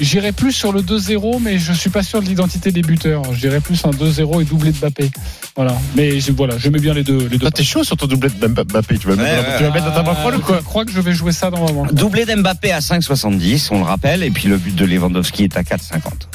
[0.00, 3.22] J'irai plus sur le 2-0, mais je suis pas sûr de l'identité des buteurs.
[3.34, 5.10] Je dirais plus un 2-0 et doublé de Mbappé.
[5.56, 5.76] Voilà.
[5.94, 7.28] Mais je- voilà, j'aimais bien les deux.
[7.28, 7.46] Les deux.
[7.46, 8.98] Ah, t'es chaud sur ton doublé de Mbappé.
[8.98, 9.56] Tu vas Ouais, mettre ouais.
[9.58, 11.58] tu vas mettre dans ta ou quoi Je crois que je vais jouer ça dans
[11.66, 11.86] un moment.
[11.92, 15.62] Doublé d'Mbappé à 5,70, on le rappelle, et puis le but de Lewandowski est à
[15.62, 16.28] 4,50.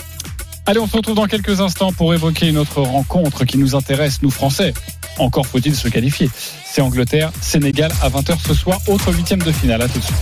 [0.67, 4.21] Allez, on se retrouve dans quelques instants pour évoquer une autre rencontre qui nous intéresse,
[4.21, 4.73] nous Français.
[5.17, 6.29] Encore faut-il se qualifier.
[6.65, 9.81] C'est Angleterre, Sénégal à 20h ce soir, autre huitième de finale.
[9.81, 10.15] À tout de suite.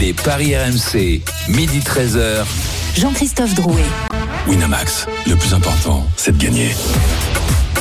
[0.00, 2.46] Les paris RMC, midi 13h.
[2.96, 3.84] Jean-Christophe Drouet.
[4.48, 6.70] Winamax, le plus important, c'est de gagner.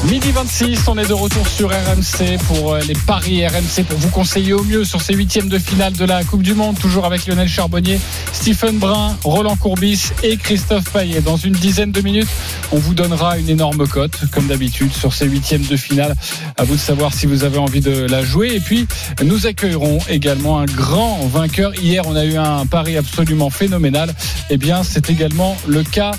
[0.06, 4.10] Midi 26, on est de retour sur RMC pour euh, les paris RMC pour vous
[4.10, 7.28] conseiller au mieux sur ces huitièmes de finale de la Coupe du Monde, toujours avec
[7.28, 8.00] Lionel Charbonnier,
[8.32, 11.20] Stephen Brun, Roland Courbis et Christophe Payet.
[11.20, 12.30] Dans une dizaine de minutes,
[12.72, 16.16] on vous donnera une énorme cote, comme d'habitude, sur ces huitièmes de finale.
[16.58, 18.56] À vous de savoir si vous avez envie de la jouer.
[18.56, 18.88] Et puis,
[19.24, 21.76] nous accueillerons également un grand vainqueur.
[21.76, 24.16] Hier, on a eu un pari absolument phénoménal.
[24.50, 26.12] Eh bien, c'est également le cas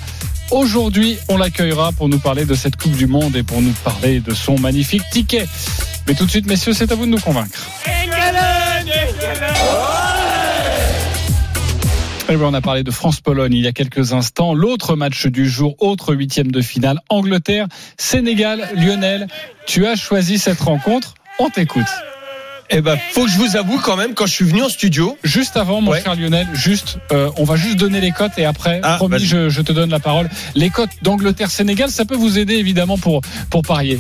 [0.51, 4.19] Aujourd'hui, on l'accueillera pour nous parler de cette Coupe du Monde et pour nous parler
[4.19, 5.47] de son magnifique ticket.
[6.09, 7.69] Mais tout de suite, messieurs, c'est à vous de nous convaincre.
[12.29, 14.55] Oui, on a parlé de France-Pologne il y a quelques instants.
[14.55, 19.29] L'autre match du jour, autre huitième de finale, Angleterre, Sénégal, Lionel.
[19.67, 21.15] Tu as choisi cette rencontre.
[21.39, 21.87] On t'écoute.
[22.73, 25.19] Eh ben, faut que je vous avoue quand même, quand je suis venu en studio,
[25.25, 26.03] Juste avant, mon Ouais.
[26.03, 29.49] cher Lionel, juste, euh, on va juste donner les cotes et après, Ah, promis, je,
[29.49, 30.29] je te donne la parole.
[30.55, 33.99] Les cotes d'Angleterre-Sénégal, ça peut vous aider évidemment pour, pour parier.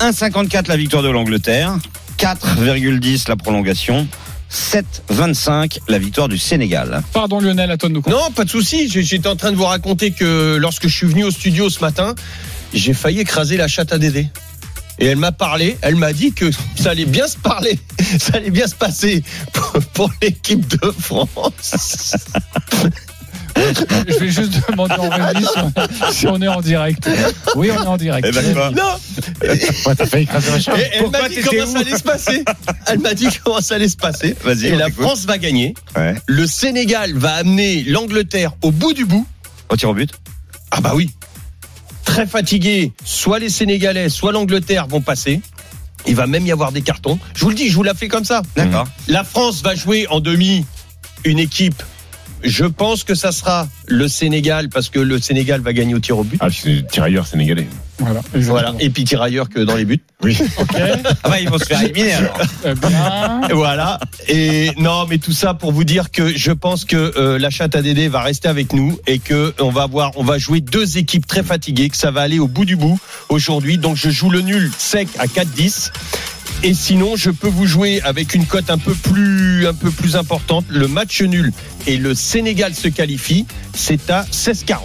[0.00, 1.76] 1,54 la victoire de l'Angleterre,
[2.18, 4.06] 4,10 la prolongation,
[4.50, 7.02] 7,25 la victoire du Sénégal.
[7.12, 8.02] Pardon Lionel, à toi de nous.
[8.08, 8.88] Non, pas de souci.
[8.88, 12.14] J'étais en train de vous raconter que lorsque je suis venu au studio ce matin,
[12.72, 14.28] j'ai failli écraser la chatte à Dédé.
[14.98, 17.78] Et elle m'a parlé, elle m'a dit que ça allait bien se parler,
[18.20, 22.14] ça allait bien se passer pour, pour l'équipe de France.
[23.56, 27.08] Je vais juste demander en régie si on, si on est en direct.
[27.54, 28.26] Oui, on est en direct.
[28.28, 30.78] Eh ben, Non, t'as failli écraser chatte.
[30.78, 32.44] et elle m'a dit comment ça allait se passer.
[32.86, 34.34] Elle m'a dit comment ça allait se passer.
[34.44, 34.90] Vas-y, Et la.
[34.90, 35.74] France va gagner.
[35.96, 36.14] Ouais.
[36.26, 39.26] Le Sénégal va amener l'Angleterre au bout du bout.
[39.68, 40.10] Au tir au but
[40.70, 41.10] Ah bah oui.
[42.14, 45.40] Très fatigué, soit les Sénégalais, soit l'Angleterre vont passer.
[46.06, 47.18] Il va même y avoir des cartons.
[47.34, 48.42] Je vous le dis, je vous la fais comme ça.
[48.54, 48.86] D'accord.
[49.08, 50.64] La France va jouer en demi
[51.24, 51.82] une équipe.
[52.44, 56.18] Je pense que ça sera le Sénégal parce que le Sénégal va gagner au tir
[56.18, 56.38] au but.
[56.40, 57.66] Ah, c'est tirailleur sénégalais.
[57.98, 58.20] Voilà.
[58.34, 58.74] Voilà.
[58.80, 60.02] Et puis tirailleur que dans les buts.
[60.22, 60.36] Oui.
[60.58, 60.74] Ok.
[61.22, 62.38] Ah bah ils vont se faire éliminer alors.
[63.48, 63.98] Et Voilà.
[64.28, 67.74] Et non, mais tout ça pour vous dire que je pense que euh, la chatte
[67.76, 70.98] à Dédé va rester avec nous et que on va voir, on va jouer deux
[70.98, 73.78] équipes très fatiguées, que ça va aller au bout du bout aujourd'hui.
[73.78, 75.92] Donc je joue le nul sec à 4-10.
[76.62, 80.16] Et sinon, je peux vous jouer avec une cote un peu plus, un peu plus
[80.16, 80.64] importante.
[80.68, 81.52] Le match nul
[81.86, 83.46] et le Sénégal se qualifie.
[83.74, 84.76] C'est à 16-40.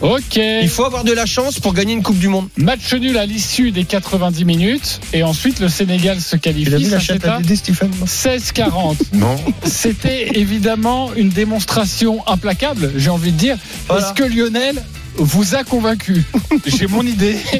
[0.00, 0.36] Ok.
[0.36, 2.48] Il faut avoir de la chance pour gagner une Coupe du Monde.
[2.56, 5.00] Match nul à l'issue des 90 minutes.
[5.12, 6.84] Et ensuite, le Sénégal se qualifie.
[6.84, 8.96] Ça, c'est à Stephen 16-40.
[9.12, 9.36] Non.
[9.64, 13.56] C'était évidemment une démonstration implacable, j'ai envie de dire.
[13.88, 14.06] Voilà.
[14.06, 14.82] Est-ce que Lionel
[15.18, 16.24] vous a convaincu
[16.66, 17.38] J'ai mon idée.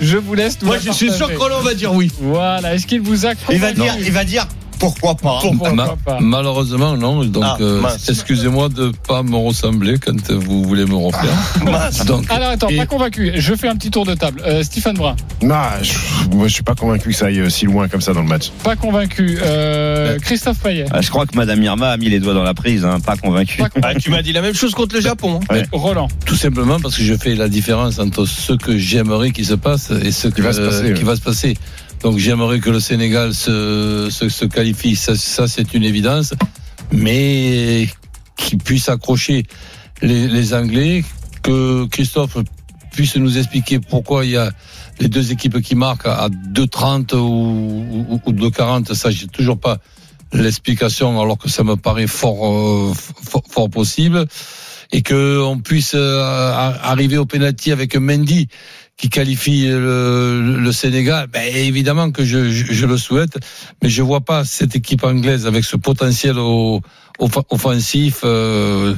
[0.00, 0.60] Je vous laisse.
[0.62, 2.10] Moi, je suis sûr que Roland va dire oui.
[2.20, 2.74] Voilà.
[2.74, 4.46] Est-ce qu'il vous a Il va convaincu dire, il va dire
[4.82, 5.38] pourquoi pas.
[5.40, 7.24] Pourquoi Ma- pas Malheureusement, non.
[7.24, 12.04] Donc, Ah, euh, excusez-moi de pas me ressembler quand vous voulez me refaire.
[12.06, 13.32] Donc, Alors attends, Et- pas convaincu.
[13.36, 14.42] Je fais un petit tour de table.
[14.44, 15.94] Euh, Stéphane Brun, Non, je,
[16.36, 18.28] moi, je suis pas convaincu que ça aille euh, si loin comme ça dans le
[18.28, 18.50] match.
[18.64, 19.38] pas convaincu.
[19.42, 22.54] Euh, Christophe Payet, Ah, Je crois que Madame Irma a mis les doigts dans la
[22.54, 23.58] prise, hein, pas convaincu.
[23.58, 23.96] pas convaincu.
[23.96, 25.40] Ah, tu m'as dit la même chose contre le Japon.
[25.50, 25.62] hein.
[25.72, 29.54] Roland, tout simplement parce que je fais la différence entre ce que j'aimerais qu'il se
[29.54, 30.94] passe et ce que, va se passer, euh, ouais.
[30.94, 31.56] qui va se passer.
[32.02, 36.34] Donc j'aimerais que le Sénégal se, se, se qualifie, ça, ça c'est une évidence,
[36.90, 37.88] mais
[38.36, 39.44] qu'il puisse accrocher
[40.02, 41.04] les, les Anglais,
[41.42, 42.38] que Christophe
[42.92, 44.50] puisse nous expliquer pourquoi il y a
[45.00, 49.78] les deux équipes qui marquent à 2,30 ou, ou, ou 2,40, ça j'ai toujours pas
[50.32, 52.92] l'explication alors que ça me paraît fort, euh,
[53.48, 54.26] fort, possible.
[54.94, 58.48] Et que on puisse euh, arriver au penalty avec Mendy
[58.96, 63.38] qui qualifie le, le Sénégal, ben évidemment que je, je, je le souhaite,
[63.82, 66.80] mais je vois pas cette équipe anglaise avec ce potentiel au-
[67.18, 68.94] off- offensif euh,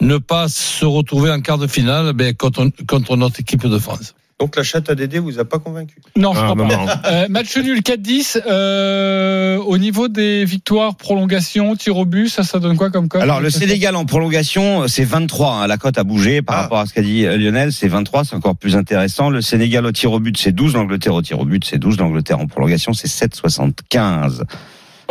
[0.00, 4.14] ne pas se retrouver en quart de finale ben, contre, contre notre équipe de France.
[4.40, 5.96] Donc la chatte à Dédé vous a pas convaincu.
[6.16, 6.76] non, je Ah, crois non, pas.
[6.76, 6.86] non.
[7.06, 8.40] Euh, match nul 4-10.
[8.46, 13.20] Euh, au niveau des victoires, prolongation, tir au but, ça, ça donne quoi comme code
[13.22, 15.54] Alors le Sénégal en prolongation, c'est 23.
[15.54, 15.66] hein.
[15.66, 16.62] La cote a bougé par Ah.
[16.62, 17.72] rapport à ce qu'a dit euh, Lionel.
[17.72, 19.28] C'est 23, c'est encore plus intéressant.
[19.28, 20.74] Le Sénégal au tir au but, c'est 12.
[20.74, 21.98] L'Angleterre au tir au but, c'est 12.
[21.98, 24.44] L'Angleterre en prolongation, c'est 7,75.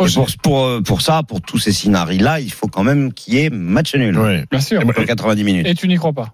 [0.00, 3.12] Oh, Et pour, pour, euh, pour ça, pour tous ces scénarios-là, il faut quand même
[3.12, 4.16] qu'il y ait match nul.
[4.18, 4.44] Ouais.
[4.50, 4.82] Bien sûr.
[4.84, 5.66] Dans 90 minutes.
[5.66, 6.32] Et tu n'y crois pas?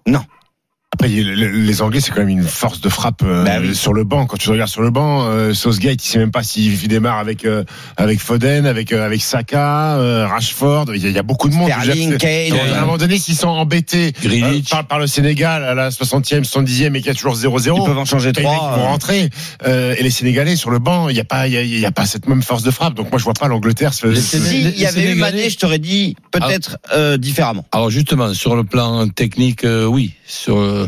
[0.95, 3.75] Après, il les Anglais, c'est quand même une force de frappe euh, Bah oui.
[3.75, 4.25] sur le banc.
[4.25, 7.45] Quand tu regardes sur le banc, euh, Southgate, il sait même pas s'il démarre avec
[7.45, 7.63] euh,
[7.97, 10.85] avec Foden, avec euh, avec Saka, euh, Rashford.
[10.95, 11.69] Il y, a, il y a beaucoup de monde.
[11.69, 12.53] Sterling, Kane.
[12.73, 16.43] À un moment donné, s'ils sont embêtés euh, par, par le Sénégal à la 60e,
[16.49, 18.53] 70e et qu'il y a toujours 0-0, Ils peuvent en changer trois.
[18.75, 19.29] vont euh, rentrer.
[19.67, 21.79] Euh, et les Sénégalais sur le banc, il n'y a pas, il y a, il
[21.79, 22.93] y a pas cette même force de frappe.
[22.93, 24.13] Donc moi, je vois pas l'Angleterre se.
[24.15, 27.65] S'il les y avait eu Mané, je t'aurais dit peut-être euh, différemment.
[27.73, 30.13] Alors justement, sur le plan technique, euh, oui.
[30.27, 30.84] Sur, euh,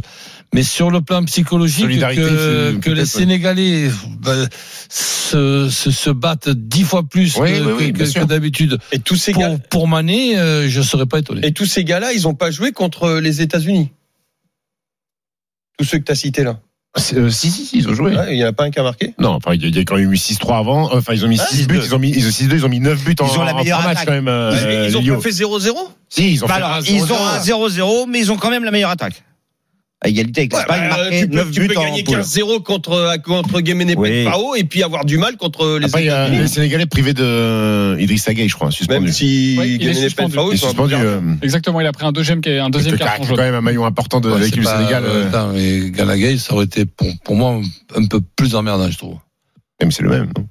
[0.54, 3.06] mais sur le plan psychologique, Solidarité, que, que les.
[3.06, 3.90] Sénégalais
[4.22, 4.48] ben,
[4.90, 8.78] se, se, se battent dix fois plus Oui, que, oui, oui, que- que d'habitude.
[8.92, 11.46] Et tous ces gars, Pour, pour Mané, euh, je serais pas étonné.
[11.46, 13.92] et tous ces gars-là, ils ont pas joué contre les États-Unis?
[15.78, 16.60] Tous ceux que tu as cités là.
[17.14, 18.16] Euh, si, si, si, ils ont joué.
[18.16, 19.14] Ouais, Il y en a pas un qui a marqué?
[19.20, 20.92] Non, enfin, il y a- quand même eu 6-3 avant.
[20.96, 21.76] Enfin, ils ont mis Ah, 6 buts.
[21.78, 21.86] 6-2.
[21.86, 23.54] Ils ont mis, ils ont 6-2, ils ont mis 9 buts en, Ils ont la
[23.54, 24.08] en meilleure trois matchs attaque.
[24.08, 24.28] quand même.
[24.28, 25.16] euh, ils ont Lio.
[25.16, 25.76] pas fait 0-0
[26.10, 27.12] Si, ils ont Bah fait alors, un ils 0-0.
[27.14, 29.22] ont un 0-0, mais ils ont quand même la meilleure attaque.
[30.00, 32.20] À égalité avec l'Espagne, bah, marqué tu peux, 9 tu buts peux en gagner poule.
[32.20, 34.26] 15-0 contre, contre Guéméné Oui.
[34.26, 36.42] Pao et puis avoir du mal contre les Après, il y a États-Unis.
[36.44, 39.06] les Sénégalais privés de euh, Idriss Gueye, je crois, suspendu.
[39.06, 40.36] Même si Oui, il est suspendu.
[40.36, 40.60] Pao, Il
[40.94, 43.38] euh, Exactement, il a pris un deuxième, un deuxième carton jaune.
[43.38, 45.04] quand même un maillon important de Ouais, l'équipe du Sénégal.
[45.04, 45.52] euh.
[45.54, 47.60] Mais Gallagher, ça aurait été pour, pour moi
[47.96, 49.18] un peu plus emmerdant, je trouve.
[49.82, 50.32] Même c'est le même.
[50.38, 50.48] non?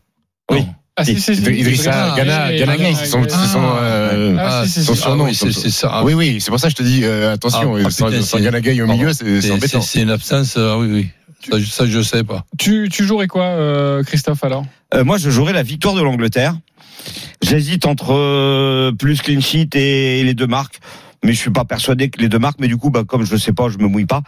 [0.51, 0.65] Oui.
[0.99, 1.43] Ah, si, si, si.
[1.43, 5.25] Idrissa Ah, Gana, Gana c'est son, euh, Ah, surnom.
[5.25, 6.03] Ah oui, c'est- c'est ça.
[6.03, 8.23] Oui, oui, c'est pour ça que je te dis, euh, attention, Ah, ah, sans, putain,
[8.23, 9.83] sans c'est- Gana Gay au milieu, c'est c'est embêtant.
[9.83, 11.09] C'est une absence, ah oui, oui.
[11.51, 12.45] Ça, je- ça, je sais pas.
[12.59, 14.65] Tu, tu jouerais quoi, euh, Christophe, alors?
[14.95, 16.57] Euh, moi, je jouerai la victoire de l'Angleterre.
[17.43, 20.81] J'hésite entre euh, plus clean sheet et les deux marques.
[21.23, 22.57] Mais je suis pas persuadé que les deux marques.
[22.59, 24.23] Mais du coup, bah, comme je ne sais pas, je me mouille pas.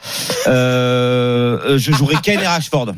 [0.47, 2.93] Euh, euh, je jouerai Kane et Rashford,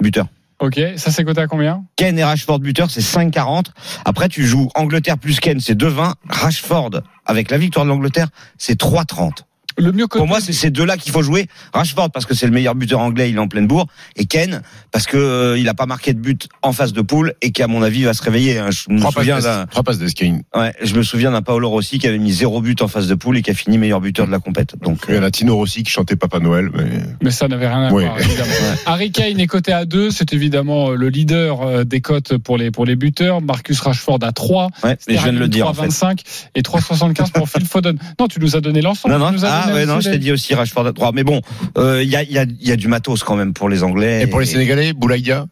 [0.00, 0.26] buteur.
[0.58, 3.66] Ok, ça c'est coté à combien Kane et Rashford buteur, c'est 5,40.
[4.06, 6.14] Après, tu joues Angleterre plus Kane, c'est 2,20.
[6.28, 9.42] Rashford, avec la victoire de l'Angleterre, c'est 3,30.
[9.78, 10.06] Le mieux.
[10.06, 11.46] Pour moi, c'est ces deux-là qu'il faut jouer.
[11.72, 13.86] Rashford parce que c'est le meilleur buteur anglais, il est en pleine bourre,
[14.16, 14.62] et Kane
[14.92, 17.62] parce que euh, il a pas marqué de but en phase de poule et qui
[17.62, 18.58] à mon avis va se réveiller.
[18.58, 18.70] hein.
[18.70, 20.42] Je me Trois souviens passes d'un, trois passes d'Eskine.
[20.54, 23.14] ouais, je me souviens d'un Paolo Rossi qui avait mis zéro but en phase de
[23.14, 24.74] poule et qui a fini meilleur buteur de la compète.
[24.82, 26.84] Donc Il y a Tino Rossi qui chantait Papa Noël, mais
[27.22, 28.04] Mais ça n'avait rien à Oui.
[28.04, 28.50] voir, évidemment.
[28.86, 32.56] Harry Kane est coté à 2, c'est évidemment euh, le leader euh, des cotes pour
[32.56, 33.40] les, pour les buteurs.
[33.42, 34.68] Marcus Rashford à 3.
[34.84, 35.88] ouais, mais je viens de le dire en fait.
[35.88, 36.20] 3,25
[36.54, 37.98] et 3,75 pour Phil Foden.
[38.18, 39.12] Non, tu nous as donné l'ensemble.
[39.14, 41.12] Non, non, Tu nous as ah, ouais, non, je t'ai dit aussi Rashford à 3.
[41.12, 41.40] Mais bon,
[41.78, 43.68] euh, il y, a, il y, a, il y a du matos quand même pour
[43.68, 44.22] les Anglais.
[44.22, 45.46] et pour les Sénégalais, Boulaïdia.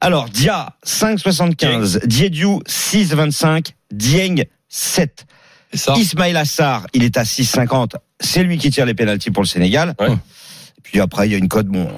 [0.00, 2.06] Alors, Dia, 5,75.
[2.06, 3.70] Diediou, 6,25.
[3.90, 5.26] Dieng, 7.
[5.72, 7.92] Et ça, Ismail Assar, il est à 6,50.
[8.20, 9.94] C'est lui qui tire les pénalties pour le Sénégal.
[9.98, 10.12] Ouais.
[10.12, 11.88] Et puis après, il y a une cote, bon.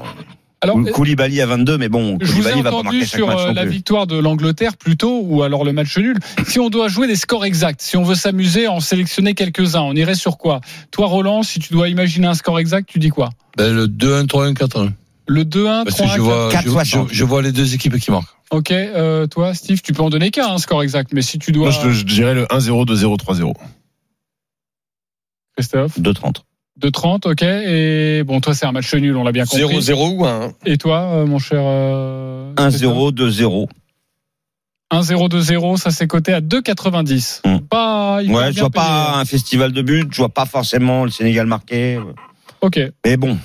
[0.63, 3.19] Alors, Koulibaly à 22, mais bon, je vous ai Koulibaly va pas marquer entendu chaque
[3.19, 3.71] sur match euh, non la plus.
[3.71, 6.17] victoire de l'Angleterre plutôt, ou alors le match nul.
[6.47, 9.93] Si on doit jouer des scores exacts, si on veut s'amuser, en sélectionner quelques-uns, on
[9.93, 10.61] irait sur quoi?
[10.93, 13.29] Toi, Roland, si tu dois imaginer un score exact, tu dis quoi?
[13.59, 14.93] Ben, le 2-1, 3-1, 4-1.
[15.29, 17.09] Le 2-1, Parce que 3-1, je vois, je, 4-60.
[17.11, 18.35] je- je vois les deux équipes qui marquent.
[18.51, 21.53] Ok, euh, toi, Steve, tu peux en donner qu'un, un score exact, mais si tu
[21.53, 21.71] dois.
[21.71, 23.53] Moi, je, je dirais le 1-0, 2-0, 3-0.
[25.57, 25.99] Christophe?
[26.01, 26.43] 2,30.
[26.81, 27.43] 2-30, ok.
[27.43, 29.63] Et bon, toi, c'est un match nul, on l'a bien compris.
[29.79, 31.61] 0-0 ou 1 Et toi, euh, mon cher.
[31.63, 33.67] euh, 1-0, 2-0.
[34.93, 37.41] 1-0-2-0, ça s'est coté à 2,90.
[37.45, 37.59] Mm.
[37.69, 38.21] Pas.
[38.23, 38.85] il Ouais, je vois payer.
[38.85, 41.99] pas un festival de buts, je vois pas forcément le Sénégal marqué.
[42.61, 42.79] Ok.
[43.05, 43.37] Mais bon,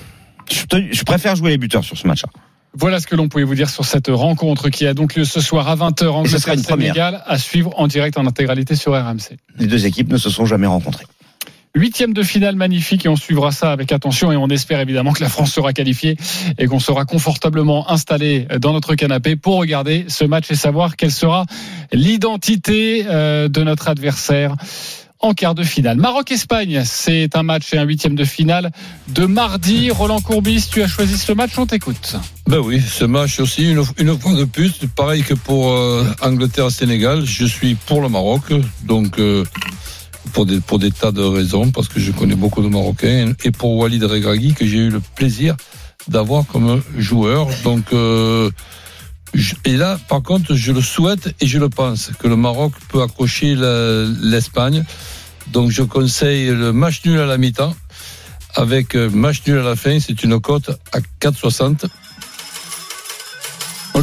[0.50, 2.28] je, te- je préfère jouer les buteurs sur ce match-là.
[2.74, 5.40] Voilà ce que l'on pouvait vous dire sur cette rencontre qui a donc lieu ce
[5.42, 9.36] soir à 20h ce sera une Angleterre-Sénégal à suivre en direct en intégralité sur RMC.
[9.58, 11.04] Les deux équipes ne se sont jamais rencontrées.
[11.74, 15.22] Huitième de finale magnifique et on suivra ça avec attention et on espère évidemment que
[15.22, 16.18] la France sera qualifiée
[16.58, 21.10] et qu'on sera confortablement installé dans notre canapé pour regarder ce match et savoir quelle
[21.10, 21.46] sera
[21.90, 24.54] l'identité euh, de notre adversaire
[25.22, 25.96] en quart de finale.
[25.96, 28.70] Maroc-Espagne, c'est un match et un huitième de finale
[29.08, 29.90] de mardi.
[29.90, 32.16] Roland Courbis, tu as choisi ce match, on t'écoute.
[32.48, 37.46] Ben oui, ce match aussi, une, fois de plus, pareil que pour euh, Angleterre-Sénégal, je
[37.46, 38.42] suis pour le Maroc,
[38.84, 39.44] donc euh,
[40.32, 43.50] pour, des, pour des tas de raisons, parce que je connais beaucoup de Marocains, et
[43.50, 45.56] pour Walid Regragui, que j'ai eu le plaisir
[46.08, 47.48] d'avoir comme joueur.
[47.64, 48.50] Donc, euh,
[49.34, 52.72] je- et là, par contre, je le souhaite et je le pense, que le Maroc
[52.88, 53.54] peut accrocher
[54.20, 54.84] l'Espagne.
[55.52, 57.74] Donc, je conseille le match nul à la mi-temps.
[58.54, 61.86] Avec euh, match nul à la fin, c'est une cote à 4,60.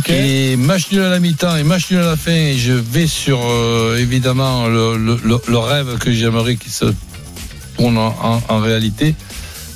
[0.10, 3.08] Et match nul à la mi-temps et match nul à la fin, et je vais
[3.08, 6.86] sur euh, évidemment le, le- le- le rêve que j'aimerais qu'il se
[7.78, 9.16] tourne en, en- en réalité.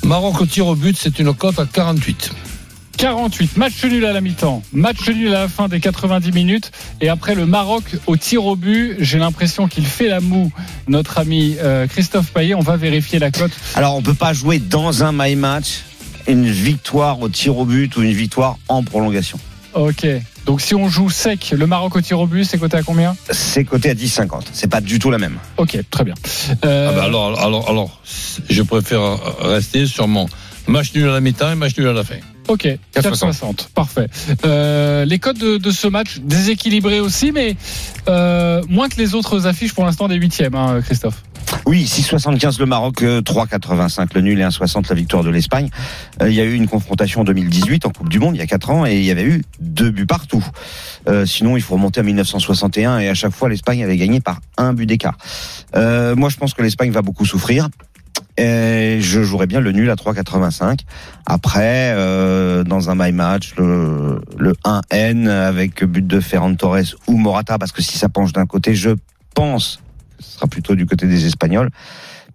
[0.04, 2.30] Maroc au tir au but, c'est une cote à 48.
[2.96, 7.08] 48, match nul à la mi-temps, match nul à la fin des 90 minutes, et
[7.08, 10.52] après le Maroc au tir au but, j'ai l'impression qu'il fait la moue,
[10.86, 13.50] notre ami euh, Christophe Payet, on va vérifier la cote.
[13.74, 15.80] Alors, on peut pas jouer dans un my match
[16.28, 19.38] une victoire au tir au but ou une victoire en prolongation.
[19.74, 20.06] Ok,
[20.46, 23.16] donc si on joue sec, le Maroc au tir au but, c'est coté à combien
[23.30, 24.42] C'est coté à 10,50.
[24.52, 25.38] C'est pas du tout la même.
[25.56, 26.14] Ok, très bien.
[26.64, 28.00] Euh, Ah bah alors, alors, alors,
[28.48, 30.26] je préfère rester sur mon
[30.68, 32.16] match nul à la mi-temps et match nul à la fin.
[32.46, 34.06] Ok, 4,60, parfait.
[34.44, 37.56] Euh, les codes de, de ce match, déséquilibrés aussi, mais
[38.06, 41.22] euh, moins que les autres affiches pour l'instant des huitièmes, hein, Christophe.
[41.66, 45.70] Oui, 6,75 le Maroc, euh, 3,85 le nul et 1,60 la victoire de l'Espagne.
[46.20, 48.42] Euh, Il y a eu une confrontation en 2018 en Coupe du Monde, il y
[48.42, 50.44] a 4 ans, et il y avait eu deux buts partout.
[51.08, 54.40] Euh, sinon, il faut remonter à 1961, et à chaque fois, l'Espagne avait gagné par
[54.58, 55.16] un but d'écart.
[55.74, 57.68] Euh, moi, je pense que l'Espagne va beaucoup souffrir.
[58.36, 60.80] Et je jouerais bien le nul à 3,85.
[61.24, 67.16] Après, euh, dans un my match, le, le 1N avec but de Ferran Torres ou
[67.16, 68.90] Morata, parce que si ça penche d'un côté, je
[69.34, 69.80] pense
[70.18, 71.70] ce sera plutôt du côté des Espagnols.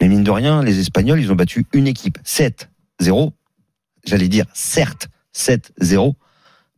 [0.02, 2.18] Mais mine de rien, les Espagnols, ils ont battu une équipe.
[2.26, 3.32] 7-0.
[4.06, 6.14] J'allais dire, certes, 7-0.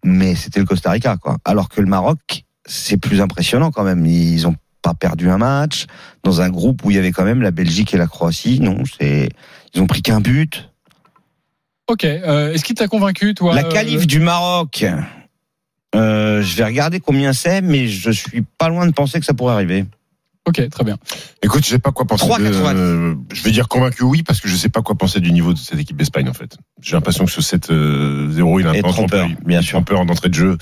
[0.04, 1.38] Mais c'était le Costa Rica, quoi.
[1.46, 4.06] Alors que le Maroc, c'est plus impressionnant quand même.
[4.06, 5.86] Ils ont pas perdu un match
[6.24, 8.60] dans un groupe où il y avait quand même la Belgique et la Croatie.
[8.60, 9.30] Non, c'est,
[9.74, 10.70] ils ont pris qu'un but.
[11.88, 14.86] Ok, euh, est-ce qu'il t'a convaincu, toi La euh, qualif du Maroc
[15.94, 19.34] Euh, je vais regarder combien c'est, mais je suis pas loin de penser que ça
[19.34, 19.86] pourrait arriver.
[20.60, 20.98] Ok, très bien.
[21.42, 22.26] Écoute, je sais pas quoi penser.
[22.26, 22.40] 3,90.
[22.74, 25.32] de- euh, je vais dire convaincu oui parce que je sais pas quoi penser du
[25.32, 26.58] niveau de cette équipe d'Espagne en fait.
[26.82, 29.72] J'ai l'impression que ce 7-0 il est un peu trompeur, trompeur, bien sûr.
[29.78, 30.58] trompeur d'entrée de jeu.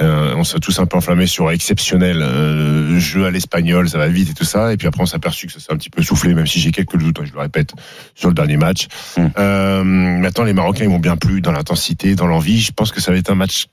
[0.00, 4.08] Euh, on s'est tous un peu enflammés sur exceptionnel euh, jeu à l'espagnol, ça va
[4.08, 4.72] vite et tout ça.
[4.72, 6.60] Et puis après on s'est aperçu que ça s'est un petit peu soufflé, même si
[6.60, 7.72] j'ai quelques doutes, hein, je le répète,
[8.14, 8.88] sur le dernier match.
[9.16, 9.26] Mm.
[9.38, 12.60] Euh, maintenant les Marocains ils m'ont bien plu dans l'intensité, dans l'envie.
[12.60, 13.66] Je pense que ça va être un match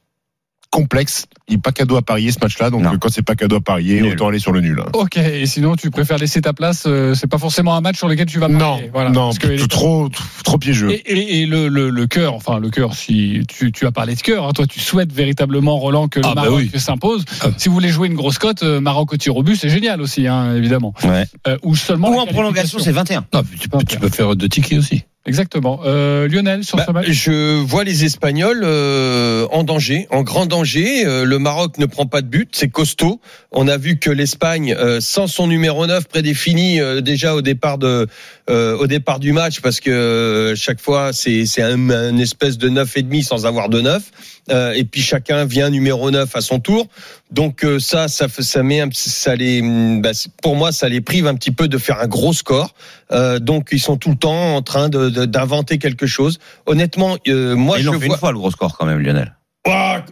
[0.73, 1.25] complexe.
[1.47, 2.93] Il n'est pas cadeau à parier ce match-là, donc Non.
[2.93, 4.13] euh, quand c'est pas cadeau à parier, Nul.
[4.13, 4.81] autant aller sur le nul.
[4.93, 8.07] Ok, et sinon tu préfères laisser ta place, euh, c'est pas forcément un match sur
[8.07, 8.89] lequel tu vas Non, parier.
[8.91, 10.09] Voilà, non, parce que les- trop,
[10.43, 10.89] trop piégeux.
[10.91, 14.15] Et, et- et le, le, le cœur, enfin le cœur, si tu, tu as parlé
[14.15, 16.79] de cœur, hein, toi tu souhaites véritablement Roland que le Ah, bah Maroc oui.
[16.79, 17.23] s'impose.
[17.41, 17.49] Ah.
[17.57, 20.01] Si vous voulez jouer une grosse cote, euh, Maroc au tir au but, c'est génial
[20.01, 20.93] aussi, hein, évidemment.
[21.03, 21.25] Ouais.
[21.47, 23.25] Euh, ou seulement Ou en prolongation, c'est 21.
[23.33, 25.03] Non, tu, peux, tu peux faire deux tickets aussi.
[25.25, 25.79] Exactement.
[25.85, 27.05] Euh, Lionel sur Bah, ce match.
[27.09, 31.05] je vois les Espagnols euh, en danger, en grand danger.
[31.05, 33.21] Euh, le Maroc ne prend pas de but, c'est costaud.
[33.51, 37.77] On a vu que l'Espagne, euh, sans son numéro 9 prédéfini euh, déjà au départ
[37.77, 38.07] de
[38.49, 42.57] euh, au départ du match, parce que euh, chaque fois c'est c'est un, un espèce
[42.57, 44.03] de neuf et demi sans avoir de neuf.
[44.51, 46.87] Euh, et puis chacun vient numéro 9 à son tour.
[47.31, 50.89] Donc euh, ça, ça, fait- ça met un, ça les, hum, bah, pour moi, ça
[50.89, 52.73] les prive un petit peu de faire un gros score.
[53.13, 56.39] Euh, donc ils sont tout le temps en train de- de- d'inventer quelque chose.
[56.65, 58.15] Honnêtement, euh, moi Ils je l'ont fait vois.
[58.15, 59.33] une fois le gros score quand même, Lionel.
[59.65, 60.03] Ah,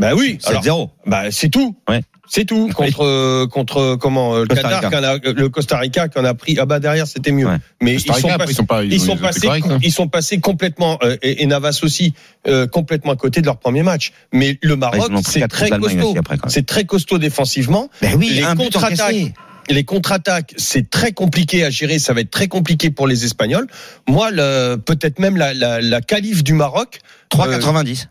[0.00, 0.38] bah oui.
[0.46, 0.90] alors, 7-0.
[1.06, 1.76] bah c'est tout.
[1.88, 2.00] Ouais.
[2.32, 4.90] C'est tout contre euh, contre comment euh, le Costa Qatar, Rica.
[5.00, 6.56] qu'on a- le Costa Rica qu'on a pris.
[6.60, 7.46] Ah bah derrière c'était mieux.
[7.46, 7.56] Ouais.
[7.82, 9.78] Mais Costa ils sont, passés, ils sont pas- ils ils ont- sont passés, hein.
[9.82, 12.14] ils sont passés complètement euh, et, et Navas aussi
[12.46, 14.12] euh, complètement à côté de leur premier match.
[14.32, 16.14] Mais le Ah, Maroc c'est très costaud.
[16.46, 17.88] C'est très costaud défensivement.
[18.00, 19.32] Ben oui, les contre-attaques,
[19.68, 21.98] les contre-attaques, c'est très compliqué à gérer.
[21.98, 23.66] Ça va être très compliqué pour les Espagnols.
[24.08, 27.00] Moi, le- peut-être même la, la, la qualif du Maroc.
[27.32, 28.06] 3,90.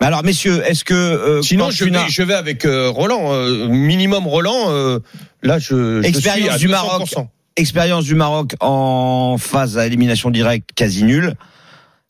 [0.00, 3.32] Mais alors, messieurs, est-ce que euh, Sinon, je vais, n'as- je vais avec euh, Roland.
[3.32, 4.70] euh, minimum Roland.
[4.70, 5.00] euh,
[5.42, 6.70] là, je, je Expérience suis à du 200%.
[6.70, 7.08] Maroc.
[7.56, 11.34] expérience du Maroc en phase à élimination directe quasi nulle.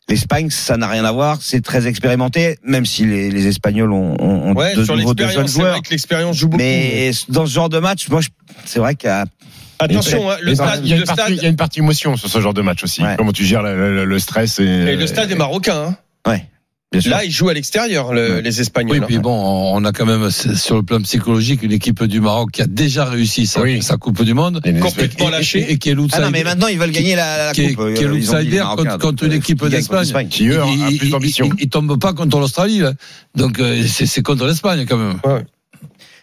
[0.07, 4.15] L'Espagne, ça n'a rien à voir, c'est très expérimenté, même si les, les Espagnols ont,
[4.19, 5.73] ont, ont Ouais, de nouveau de jeunes joueurs.
[5.73, 6.63] vrai que l'expérience joue beaucoup.
[6.63, 8.29] Mais dans ce genre de match, moi, je-
[8.65, 9.25] c'est vrai qu'il y a
[9.81, 11.55] Attention, hein, le stade, il y a le une partie, stade, il y a une
[11.55, 13.01] partie émotion sur ce genre de match aussi.
[13.01, 13.15] Ouais.
[13.17, 15.95] Comment tu gères le, le- le stress et, et le stade est marocain.
[16.25, 16.31] hein.
[16.31, 16.45] ouais.
[17.05, 18.41] Là, ils jouent à l'extérieur, le- Ouais.
[18.41, 18.97] les Espagnols.
[18.97, 19.05] Oui, hein.
[19.07, 19.31] puis bon,
[19.75, 23.05] on a quand même sur le plan psychologique une équipe du Maroc qui a déjà
[23.05, 23.83] réussi sa, Oui.
[23.83, 25.59] sa Coupe du Monde Et complètement et, lâché.
[25.59, 26.23] et, et qui est ah l'outsider.
[26.23, 27.85] non, mais maintenant ils veulent gagner la, la qui coupe.
[27.85, 30.27] euh, qui est ils les l'outsider contre, contre une euh, équipe ils d'Espagne.
[30.29, 30.65] qui eux a
[30.97, 31.49] plus d'ambition.
[31.59, 32.93] Il, il tombe pas contre l'Australie, là.
[33.35, 35.19] donc euh, c'est c'est contre l'Espagne quand même.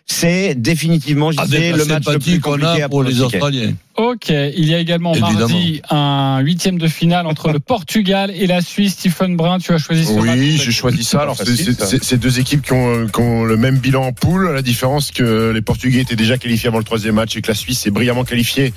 [0.05, 3.21] C'est définitivement, je Avec disais, la le match le sympathie plus qu'on compliqué pour les.
[3.23, 3.73] Australiens.
[3.97, 5.39] Ok, il y a également Évidemment.
[5.39, 8.93] mardi un huitième de finale entre le Portugal et la Suisse.
[8.95, 10.37] Stephen Brun, tu as choisi ce match.
[10.39, 11.21] Oui, j'ai choisi ça.
[11.23, 14.51] Alors, c'est- deux équipes qui ont, euh, qui ont le même bilan en poule.
[14.53, 17.55] La différence que les Portugais étaient déjà qualifiés avant le troisième match et que la
[17.55, 18.73] Suisse est brillamment qualifiée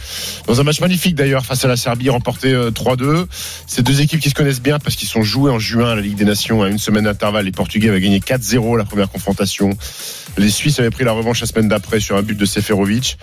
[0.48, 3.26] dans un match magnifique d'ailleurs face à la Serbie remporté euh, 3-2.
[3.68, 6.02] C'est deux équipes qui se connaissent bien parce qu'ils sont joués en juin à la
[6.02, 7.46] Ligue des Nations à une semaine d'intervalle.
[7.46, 9.70] Les Portugais avaient gagné 4-0 la première confrontation.
[10.38, 13.18] Les Suisses avaient pris la revanche la semaine d'après sur un but de Seferovic.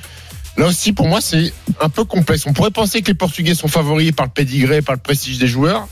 [0.56, 2.46] Là aussi, pour moi, c'est un peu complexe.
[2.46, 5.46] On pourrait penser que les Portugais sont favoris par le pédigré, par le prestige des
[5.46, 5.88] joueurs.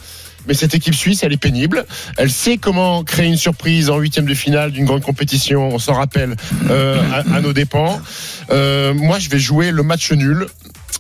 [0.47, 1.87] Mais cette équipe suisse, elle est pénible.
[2.17, 5.69] Elle sait comment créer une surprise en huitième de finale d'une grande compétition.
[5.69, 6.37] On s'en rappelle
[6.71, 8.01] euh, à, nos dépens.
[8.51, 10.47] Euh, moi, je vais jouer le match nul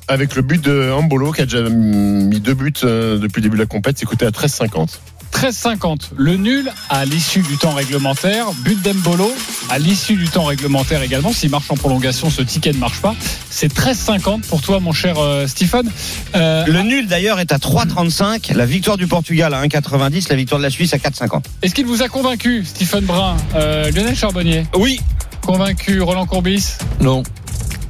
[0.08, 3.56] avec le but de Ambolo qui a déjà mis deux buts euh, depuis le début
[3.56, 3.98] de la compète.
[3.98, 4.98] C'est coté à 13,50.
[5.34, 6.10] 13,50.
[6.16, 8.46] Le nul à l'issue du temps réglementaire.
[8.64, 9.30] But d'Embolo
[9.68, 11.32] à l'issue du temps réglementaire également.
[11.32, 13.14] S'il marche en prolongation, ce ticket ne marche pas.
[13.50, 15.90] C'est 13,50 pour toi, mon cher euh, Stephen.
[16.36, 18.54] Euh, Le nul d'ailleurs est à 3,35.
[18.54, 20.28] La victoire du Portugal à 1,90.
[20.30, 21.42] La victoire de la Suisse à 4,50.
[21.62, 24.64] Est-ce qu'il vous a convaincu, Stephen Brun Euh, Lionel Charbonnier?
[24.76, 25.00] Oui,
[25.42, 26.74] Convaincu Roland Courbis?
[27.00, 27.22] Non.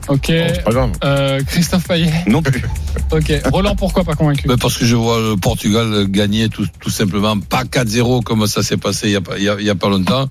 [0.08, 0.26] Ok.
[0.28, 0.92] Bon, c'est pas grave.
[1.04, 2.62] Euh, Christophe Payet Non plus.
[3.12, 3.32] Ok.
[3.52, 4.48] Roland, pourquoi pas convaincu?
[4.48, 8.62] Ben, parce que je vois le Portugal gagner tout, tout simplement, pas 4-0 comme ça
[8.62, 10.28] s'est passé il y, a, pas- il, y a, y a pas longtemps,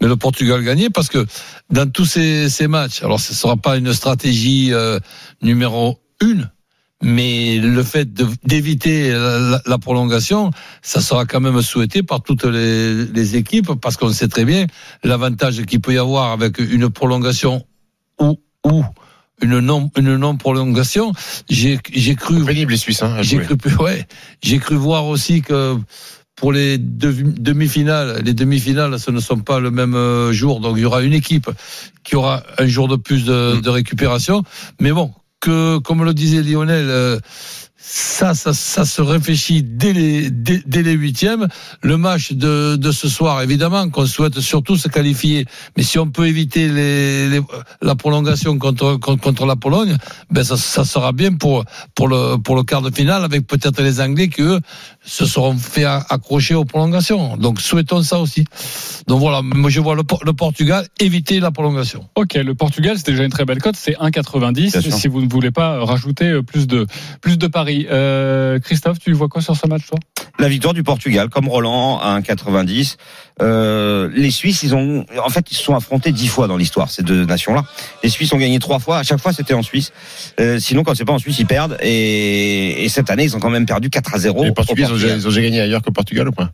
[0.00, 1.26] mais le Portugal gagner parce que
[1.70, 5.00] dans tous ces, ces matchs, alors ce sera pas une stratégie euh,
[5.42, 6.50] numéro une,
[7.02, 10.50] mais le fait de- d'éviter la, la- la prolongation,
[10.82, 14.66] ça sera quand même souhaité par toutes les, les équipes parce qu'on sait très bien
[15.02, 17.64] l'avantage qu'il peut y avoir avec une prolongation
[18.20, 18.84] ou, ou
[19.42, 21.12] une non, une non prolongation.
[21.48, 23.02] J'ai j'ai cru Pénible les Suisses.
[23.02, 24.06] Hein, j'ai cru, ouais,
[24.42, 25.76] j'ai cru voir aussi que
[26.36, 30.82] pour les demi-finales, les demi-finales, ce ne sont pas le même euh, jour, donc il
[30.82, 31.50] y aura une équipe
[32.02, 33.60] qui aura un jour de plus de, Mm.
[33.60, 34.42] de récupération.
[34.80, 37.18] Mais bon, que comme le disait Lionel, euh,
[37.82, 41.48] ça, ça, ça se réfléchit dès les, dès, dès les huitièmes.
[41.82, 45.46] Le match de, de ce soir, évidemment, qu'on souhaite surtout se qualifier.
[45.76, 47.40] Mais si on peut éviter les, les-
[47.80, 49.96] la prolongation contre, contre, contre la Pologne,
[50.30, 53.80] ben ça, ça sera bien pour, pour, le, pour le quart de finale, avec peut-être
[53.82, 54.60] les Anglais qui, eux,
[55.02, 57.38] se seront fait a- accrocher aux prolongations.
[57.38, 58.44] Donc souhaitons ça aussi.
[59.08, 62.06] Donc voilà, moi je vois le, le Portugal éviter la prolongation.
[62.14, 64.92] Ok, le Portugal, c'est déjà une très belle cote, c'est 1,90 Bien sûr.
[64.92, 66.86] si vous ne voulez pas rajouter euh, plus de,
[67.22, 67.69] plus de paris.
[67.90, 69.98] Euh, Christophe, tu vois quoi sur ce match, toi?
[70.38, 72.96] La victoire du Portugal, comme Roland à 1,90.
[73.42, 76.90] Euh, les Suisses, ils ont, en fait, ils se sont affrontés dix fois dans l'histoire
[76.90, 77.64] ces deux nations-là.
[78.02, 78.98] Les Suisses ont gagné trois fois.
[78.98, 79.92] À chaque fois, c'était en Suisse.
[80.40, 81.76] Euh, sinon, quand c'est pas en Suisse, ils perdent.
[81.80, 84.44] Et, et cette année, ils ont quand même perdu 4 à 0.
[84.44, 86.50] Les au Portugais, ils ont, ils gagné ailleurs que Portugal ou pas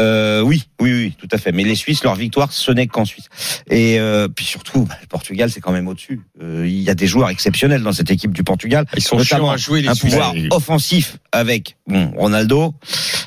[0.00, 1.52] Euh, oui, oui, oui, tout à fait.
[1.52, 3.28] Mais les Suisses, leur victoire, ce n'est qu'en Suisse.
[3.70, 6.20] Et euh, puis surtout, bah, le Portugal, c'est quand même au-dessus.
[6.42, 8.86] Euh, il y a des joueurs exceptionnels dans cette équipe du Portugal.
[8.96, 10.10] Ils sont notamment à jouer, les un Suisses.
[10.12, 12.74] pouvoir offensif avec bon, Ronaldo,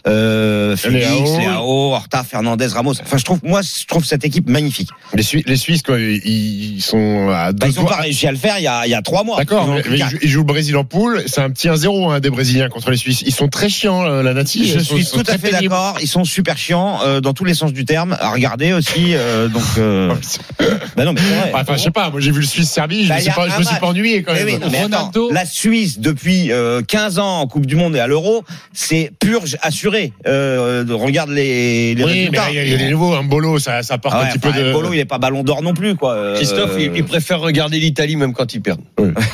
[0.07, 1.93] euh, Félix, Léao.
[1.93, 2.99] Horta, Fernandez, Ramos.
[2.99, 4.89] Enfin, je trouve, moi, je trouve cette équipe magnifique.
[5.13, 8.31] les, Suisses, les Suisses, quoi, ils sont à deux Bah, ils n'ont pas réussi à
[8.31, 9.37] le faire il y a, il y a trois mois.
[9.37, 11.21] D'accord, Ils ils, jouent, ils jouent le Brésil en poule.
[11.27, 13.21] C'est un petit 1-0 hein, des Brésiliens contre les Suisses.
[13.25, 14.65] Ils sont très chiants, euh, la native.
[14.65, 15.97] Je sont- suis tout à fait d'accord.
[16.01, 18.15] Ils sont super chiants euh, dans tous les sens du terme.
[18.19, 19.13] À regarder aussi.
[19.15, 20.13] euh, donc, euh,
[20.95, 21.51] bah non, mais c'est vrai.
[21.53, 23.33] Enfin, je sais pas, moi j'ai vu le Suisse-Serbie, je Bah, me y suis a
[23.33, 23.81] pas, je un me suis match.
[23.81, 24.61] pas ennuyé quand Mais même.
[24.63, 25.31] oui, mais attends, Ronaldo.
[25.31, 28.43] la Suisse depuis euh, 15 ans en Coupe du Monde et à l'Euro,
[28.73, 30.13] c'est purge assuré.
[30.27, 32.41] Euh, regarde les, les oui, mais résultats.
[32.41, 34.23] là, il y, a- il y a des nouveaux, un bolo, ça, ça Ah ouais,
[34.25, 34.71] un petit enfin, peu de.
[34.71, 36.13] Bolo, il est pas Ballon d'Or non plus, quoi.
[36.13, 38.81] Euh, Christophe, il, il préfère regarder l'Italie même quand ils perdent.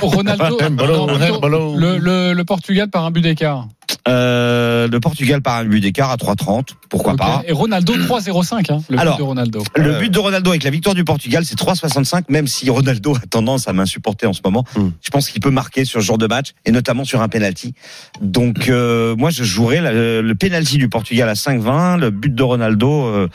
[0.02, 3.68] Ronaldo, non, le, le, le Portugal par un but d'écart.
[4.08, 6.70] Euh, le Portugal par un but d'écart à 3,30.
[6.89, 9.64] Pourquoi pas Et Ronaldo 3,05, hein, le Alors, but de Ronaldo.
[9.76, 13.20] Le but de Ronaldo avec la victoire du Portugal, c'est 3,65, même si Ronaldo a
[13.30, 14.66] tendance à m'insupporter en ce moment.
[14.76, 14.88] Mm.
[15.02, 17.74] Je pense qu'il peut marquer sur ce genre de match, et notamment sur un penalty.
[18.22, 22.44] Donc, euh, moi, je jouerais la- le penalty du Portugal à 5,20, le but de
[22.44, 23.28] Ronaldo euh,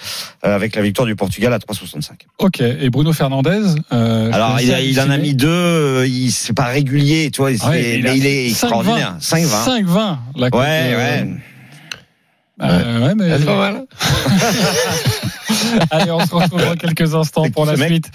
[0.42, 2.11] avec la victoire du Portugal à 3,65.
[2.38, 3.61] Ok, et Bruno Fernandez
[3.92, 7.40] euh, Alors, il, a- il en a mis deux, euh, il c'est pas régulier, tu
[7.40, 8.50] vois, c'est- Ah ouais, mais il est 5,20.
[8.50, 9.16] extraordinaire.
[9.20, 9.64] 5,20.
[9.64, 10.18] 5,20.
[10.53, 11.30] Ouais, euh, ouais.
[12.62, 13.38] euh, ouais, mais.
[13.38, 13.86] C'est pas mal.
[15.90, 18.11] Allez, on se retrouve dans quelques instants pour la suite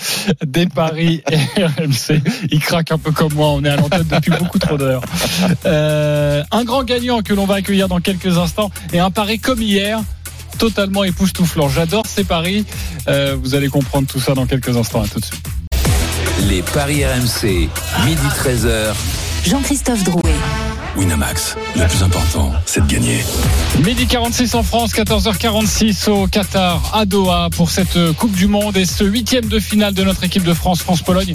[0.46, 1.24] des paris
[1.58, 2.22] RMC.
[2.52, 5.02] Il craque un peu comme moi, on est à l'antenne depuis beaucoup trop d'heures.
[5.66, 9.62] Euh, un grand gagnant que l'on va accueillir dans quelques instants et un pari comme
[9.62, 10.00] hier.
[10.58, 11.70] Totalement époustouflant.
[11.70, 12.66] J'adore ces paris.
[13.08, 15.02] Euh, vous allez comprendre tout ça dans quelques instants.
[15.02, 15.44] À tout de suite.
[16.50, 17.70] Les paris RMC,
[18.06, 18.94] midi 13h.
[19.48, 20.21] Jean-Christophe Drouet.
[20.98, 23.24] Winamax, le plus important, c'est de gagner.
[23.86, 28.84] Midi 46 en France, 14h46 au Qatar, à Doha, pour cette Coupe du Monde et
[28.86, 31.34] ce huitième de finale de notre équipe de France, France-Pologne.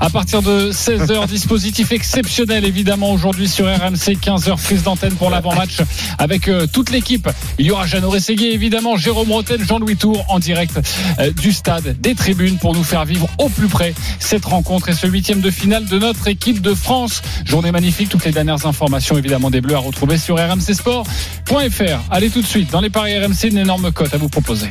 [0.00, 5.78] À partir de 16h, dispositif exceptionnel évidemment aujourd'hui sur RMC, 15h prise d'antenne pour l'avant-match
[6.18, 7.28] avec euh, toute l'équipe.
[7.58, 10.78] Il y aura Jeannot Rességuier évidemment, Jérôme Roten, Jean-Louis Tour en direct
[11.18, 14.94] euh, du stade, des tribunes pour nous faire vivre au plus près cette rencontre et
[14.94, 17.22] ce huitième de finale de notre équipe de France.
[17.46, 22.00] Journée magnifique, toutes les dernières informations évidemment des Bleus à retrouver sur rmcsport.fr.
[22.10, 24.70] Allez tout de suite dans les paris RMC, une énorme cote à vous proposer.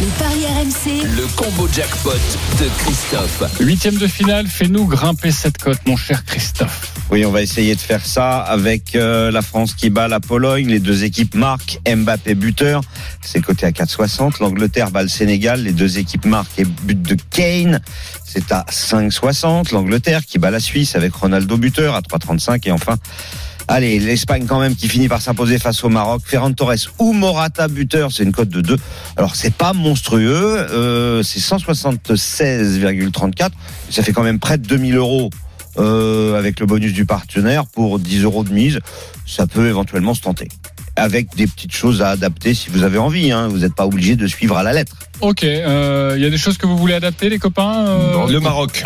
[0.00, 1.06] Les paris RMC.
[1.16, 3.60] Le combo jackpot de Christophe.
[3.60, 6.92] Huitième de finale, fais-nous grimper cette cote, mon cher Christophe.
[7.10, 10.66] Oui, on va essayer de faire ça avec euh, la France qui bat la Pologne.
[10.66, 11.78] Les deux équipes marquent.
[11.86, 12.80] Mbappé buteur,
[13.20, 14.40] c'est coté à 4,60.
[14.40, 15.62] L'Angleterre bat le Sénégal.
[15.62, 17.80] Les deux équipes marquent et but de Kane,
[18.24, 19.72] c'est à 5,60.
[19.72, 22.66] L'Angleterre qui bat la Suisse avec Ronaldo buteur à 3,35.
[22.66, 22.96] Et enfin,
[23.72, 26.22] allez, l'Espagne quand même qui finit par s'imposer face au Maroc.
[26.24, 28.76] Ferran Torres ou Morata buteur, c'est une cote de 2.
[29.16, 33.50] Alors c'est pas monstrueux, euh, c'est 176,34.
[33.90, 35.30] Ça fait quand même près de 2000 euros
[35.78, 38.80] euh, avec le bonus du partenaire pour 10 euros de mise,
[39.26, 40.48] ça peut éventuellement se tenter.
[40.96, 43.32] Avec des petites choses à adapter si vous avez envie.
[43.32, 43.48] Hein.
[43.48, 44.94] Vous n'êtes pas obligé de suivre à la lettre.
[45.22, 48.40] Ok, euh, il y a des choses que vous voulez adapter, les copains euh, Le
[48.40, 48.84] Maroc.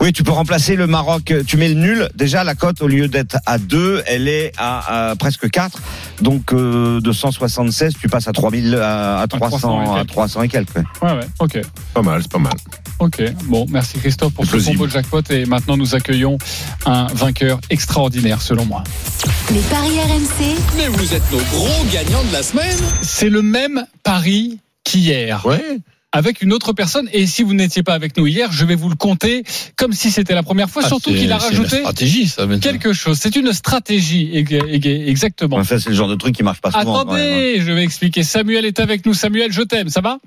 [0.00, 1.32] Oui, tu peux remplacer le Maroc.
[1.46, 2.08] Tu mets le nul.
[2.14, 5.80] Déjà, la cote, au lieu d'être à 2, elle est à, à presque 4.
[6.22, 10.08] Donc, euh, de 176, tu passes à 3000, à, à 300, et à quelques.
[10.08, 10.76] 300 et quelques.
[10.76, 10.82] ouais.
[11.02, 11.60] Ouais, ouais, ok.
[11.94, 12.54] Pas mal, c'est pas mal.
[13.00, 16.36] Ok, bon, merci Christophe pour ce combo jackpot et maintenant nous accueillons
[16.84, 18.82] un vainqueur extraordinaire selon moi.
[19.52, 20.56] Les paris RMC.
[20.76, 22.76] Mais vous êtes nos gros gagnants de la semaine.
[23.02, 25.46] C'est le même pari qu'hier.
[25.46, 25.78] Ouais.
[26.12, 27.08] Avec une autre personne.
[27.12, 29.44] Et si vous n'étiez pas avec nous hier, je vais vous le compter
[29.76, 30.82] comme si c'était la première fois.
[30.84, 32.60] Ah, Surtout qu'il a rajouté stratégie, ça, maintenant.
[32.72, 33.18] quelque chose.
[33.20, 35.56] C'est une stratégie, ég- ég- exactement.
[35.56, 37.00] Enfin, c'est le genre de truc qui marche pas souvent.
[37.00, 37.62] Attendez, hein.
[37.64, 38.22] je vais expliquer.
[38.22, 39.14] Samuel est avec nous.
[39.14, 39.88] Samuel, je t'aime.
[39.90, 40.18] Ça va?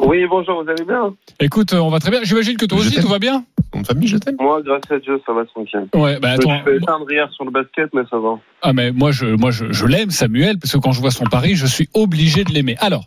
[0.00, 2.20] Oui, bonjour, vous allez bien Écoute, euh, on va très bien.
[2.22, 3.44] J'imagine que toi Je aussi, tout va bien
[3.74, 4.36] Mon famille, je t'aime.
[4.40, 5.86] Moi, grâce à Dieu, ça va tranquille.
[5.94, 6.54] Ouais, bah Je attends.
[6.56, 8.38] suis fait éteindre hier sur le basket, mais ça va.
[8.62, 11.24] Ah mais moi je moi je, je l'aime Samuel parce que quand je vois son
[11.24, 12.76] pari, je suis obligé de l'aimer.
[12.80, 13.06] Alors,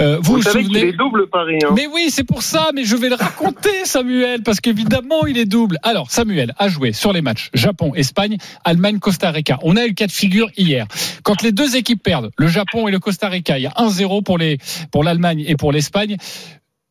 [0.00, 1.58] euh, vous Vous, vous savez qu'il souvenez est double Paris.
[1.64, 1.72] Hein.
[1.74, 5.46] Mais oui, c'est pour ça, mais je vais le raconter, Samuel, parce qu'évidemment, il est
[5.46, 5.78] double.
[5.82, 9.58] Alors, Samuel a joué sur les matchs Japon-Espagne, Allemagne-Costa Rica.
[9.62, 10.86] On a eu le cas de figure hier.
[11.22, 14.22] Quand les deux équipes perdent, le Japon et le Costa Rica, il y a 1-0
[14.22, 14.58] pour les
[14.90, 16.16] pour l'Allemagne et pour l'Espagne.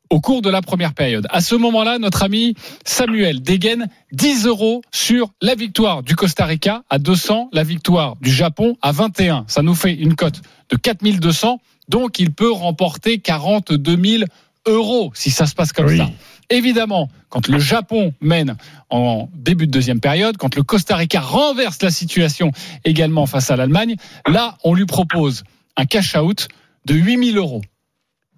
[0.10, 1.26] Au cours de la première période.
[1.30, 2.54] À ce moment-là, notre ami
[2.84, 8.30] Samuel dégaine 10 euros sur la victoire du Costa Rica à 200, la victoire du
[8.30, 9.46] Japon à 21.
[9.48, 11.60] Ça nous fait une cote de 4200.
[11.88, 14.24] Donc, il peut remporter 42 000
[14.68, 15.98] euros si ça se passe comme Oui.
[15.98, 16.10] ça.
[16.50, 18.58] Évidemment, quand le Japon mène
[18.90, 22.52] en début de deuxième période, quand le Costa Rica renverse la situation
[22.84, 23.96] également face à l'Allemagne,
[24.28, 25.46] là, on lui propose
[25.78, 26.50] un cash-out
[26.86, 27.62] de 8000 euros.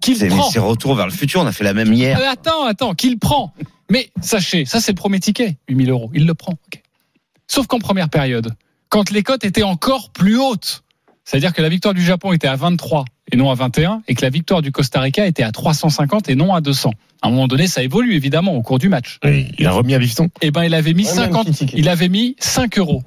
[0.00, 0.50] Qu'il C'est prend.
[0.50, 1.40] c'est retour vers le futur.
[1.40, 2.18] On a fait la même hier.
[2.18, 3.52] Euh, Attends, attends, qu'il prend.
[3.90, 6.10] Mais sachez, ça c'est le premier ticket, 8000 euros.
[6.14, 6.54] Il le prend.
[7.46, 8.54] Sauf qu'en première période,
[8.88, 10.82] quand les cotes étaient encore plus hautes,
[11.24, 14.22] c'est-à-dire que la victoire du Japon était à 23 et non à 21, et que
[14.22, 16.90] la victoire du Costa Rica était à 350 et non à 200.
[17.22, 19.18] À un moment donné, ça évolue évidemment au cours du match.
[19.24, 20.28] Oui, il a remis à Bifton.
[20.42, 21.78] Eh ben, il avait mis Ouais, même 50, petit ticket.
[21.78, 23.02] il avait mis 5 euros.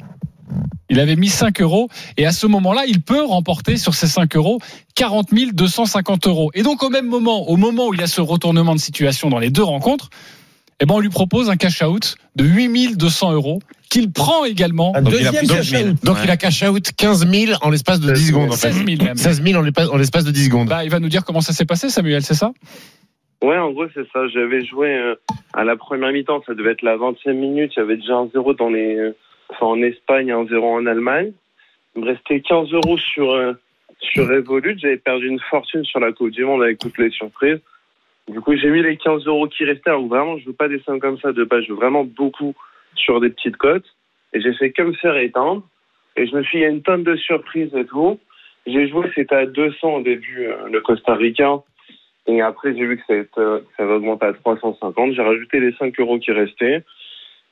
[0.89, 4.35] Il avait mis 5 euros et à ce moment-là, il peut remporter sur ces 5
[4.35, 4.59] euros
[4.95, 6.51] 40 250 euros.
[6.53, 9.29] Et donc au même moment, au moment où il y a ce retournement de situation
[9.29, 10.09] dans les deux rencontres,
[10.79, 14.91] eh ben on lui propose un cash out de 8 200 euros qu'il prend également.
[14.93, 16.03] Donc, il a deuxième donc, cash out.
[16.03, 18.49] donc il a cash out 15 000 en l'espace de 10 secondes.
[18.49, 18.71] En fait.
[18.71, 19.17] 16 000 même.
[19.17, 20.67] 16 000 en l'espace- de 10 secondes.
[20.67, 22.51] Bah, il va nous dire comment ça s'est passé, Samuel, c'est ça?
[23.41, 24.27] Ouais, en gros, c'est ça.
[24.33, 25.15] J'avais joué euh,
[25.53, 27.71] à la première mi-temps, ça devait être la 20e minute.
[27.77, 29.15] Il y avait déjà un 0 dans les, euh,
[29.49, 31.31] enfin, en Espagne, un 0 en Allemagne.
[31.95, 33.53] Il me restait 15 euros sur, euh,
[33.99, 34.77] sur Revolut.
[34.79, 37.59] J'avais perdu une fortune sur la Coupe du Monde avec toutes les surprises.
[38.27, 39.89] Du coup, j'ai mis les 15 euros qui restaient.
[39.89, 41.63] Alors, vraiment, je veux pas des sommes comme ça de base.
[41.63, 42.53] Je veux vraiment beaucoup
[42.95, 43.85] sur des petites cotes.
[44.33, 45.63] Et j'ai fait que me faire éteindre.
[46.17, 48.19] Et je me suis dit, il y a une tonne de surprises et tout.
[48.65, 51.59] J'ai joué, c'était à 200 au début, euh, le Costa Rica.
[52.27, 55.13] Et après, j'ai vu que ça, euh, ça va augmenter à 350.
[55.13, 56.83] J'ai rajouté les 5 euros qui restaient.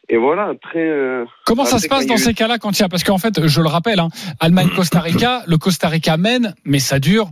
[0.09, 0.79] Et voilà, après.
[0.87, 3.47] euh, Comment ça se passe dans ces cas-là quand il y a parce qu'en fait,
[3.47, 7.29] je le rappelle, hein, Allemagne-Costa Rica, le Costa Rica mène, mais ça dure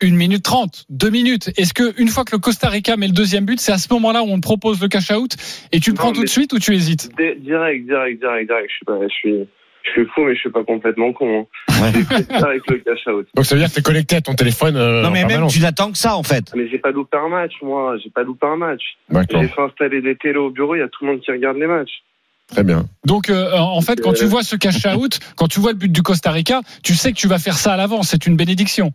[0.00, 1.50] une minute trente, deux minutes.
[1.56, 3.92] Est-ce que une fois que le Costa Rica met le deuxième but, c'est à ce
[3.94, 5.36] moment-là où on te propose le cash out
[5.72, 7.10] et tu le Non, prends tout de suite ou tu hésites?
[7.16, 8.68] Di- Direct, direct, direct, direct.
[8.70, 9.48] Je suis pas, je suis,
[9.84, 11.46] je suis fou, mais je suis pas complètement con.
[11.70, 11.92] Hein.
[12.28, 13.26] Ça avec le cash out.
[13.34, 14.76] Donc ça veut dire que t'es connecté à ton téléphone.
[14.76, 15.54] euh, Non, en mais même permanence.
[15.54, 16.52] tu n'attends que ça en fait.
[16.56, 17.96] Mais j'ai pas loupé un match, moi.
[18.02, 18.82] J'ai pas loupé un match.
[19.08, 20.74] D'accord, J'ai fait installer des télés au bureau.
[20.74, 22.02] Il y a tout le monde qui regarde les matchs.
[22.48, 22.84] Très bien.
[23.04, 25.90] Donc euh, en fait, quand tu vois ce cash out, quand tu vois le but
[25.92, 28.08] du Costa Rica, tu sais que tu vas faire ça à l'avance.
[28.08, 28.92] C'est une bénédiction.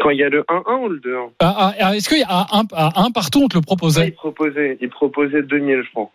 [0.00, 2.22] Quand il y a le 1-1 ou le 2-1 Ah, ah, ah, Est-ce qu'il y
[2.24, 5.82] a un, à un partout, on te le Ouais, proposait il proposait, il proposait 2000,
[5.86, 6.10] je crois.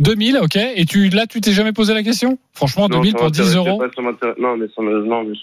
[0.00, 0.56] 2000, ok.
[0.56, 2.38] Et tu là, tu t'es jamais posé la question?
[2.52, 3.78] Franchement, Non, 2000 ça pour 10 m'intéressait euros.
[3.78, 5.34] pas, ça m'intéresse- non, mais ça me, non, mais,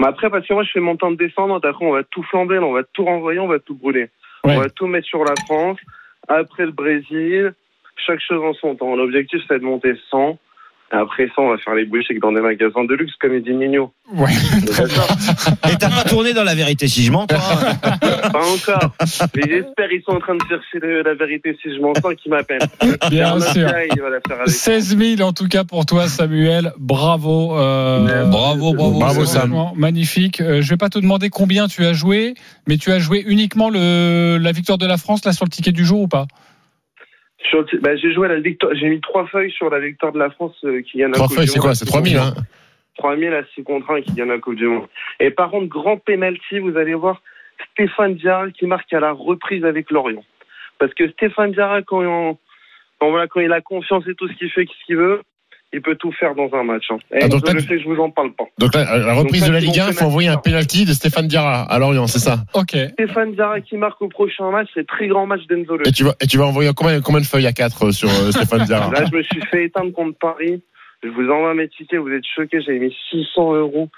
[0.00, 1.56] mais après, parce que moi, je fais mon temps de descendre.
[1.62, 4.08] Après, on va tout flamber, on va tout renvoyer, on va tout brûler.
[4.44, 4.56] Ouais.
[4.56, 5.76] On va tout mettre sur la France.
[6.28, 7.52] Après le Brésil,
[8.06, 8.94] chaque chose en son temps.
[8.96, 10.38] L'objectif, c'est de monter 100.
[10.92, 13.44] Et après ça, on va faire les bouchées dans des magasins de luxe, comme il
[13.44, 13.92] dit Nino.
[14.12, 14.28] Ouais.
[15.70, 17.38] Et t'as pas tourné dans la vérité si je mens, toi.
[18.32, 18.90] Pas encore.
[19.36, 22.32] Mais j'espère qu'ils sont en train de chercher la vérité si je m'en sens qu'ils
[22.32, 22.66] m'appellent.
[23.08, 23.70] Bien sûr.
[23.70, 26.72] Taille, il va la faire avec 16 000 en tout cas pour toi, Samuel.
[26.76, 27.56] Bravo.
[27.56, 28.98] euh, Bravo, bravo.
[28.98, 29.54] Bravo, Sam.
[29.76, 30.40] Magnifique.
[30.40, 32.34] Euh, je vais pas te demander combien tu as joué,
[32.66, 35.70] mais tu as joué uniquement le, la victoire de la France là sur le ticket
[35.70, 36.26] du jour ou pas?
[37.80, 40.30] Bah, j'ai joué à la victoire, j'ai mis trois feuilles sur la victoire de la
[40.30, 41.66] France euh, qui gagne la Trois Coupe feuilles, du c'est Monde.
[41.66, 42.34] quoi C'est 3000, hein
[42.98, 44.86] 3000 à 6 contre 1 qui gagne la Coupe du Monde.
[45.20, 47.22] Et par contre, grand penalty, vous allez voir
[47.72, 50.24] Stéphane Diarra qui marque à la reprise avec Lorient.
[50.78, 52.36] Parce que Stéphane Diarra, quand, il-
[52.98, 55.22] quand, voilà, quand il a confiance et tout ce qu'il fait, ce qu'il veut,
[55.72, 56.86] il peut tout faire dans un match.
[56.90, 56.98] Hein.
[57.12, 58.44] Et Ah, donc je là, le sais je vous en parle pas.
[58.58, 60.36] Donc là, la reprise Donc de la Ligue c'est 1, mon il faut envoyer un
[60.36, 62.38] penalty de Stéphane Diarra à Lorient, c'est ça?
[62.54, 62.76] Ok.
[62.94, 65.86] Stéphane Diarra qui marque au prochain match, c'est très grand match d'Enzo Le.
[65.86, 68.30] et tu, vas, et tu vas envoyer combien, combien de feuilles à 4 sur euh,
[68.32, 68.90] Stéphane Diarra?
[68.90, 70.60] Là, je me suis fait éteindre contre Paris.
[71.02, 72.60] Je vous envoie mes tickets, vous êtes choqués.
[72.60, 73.88] J'avais mis 600 euros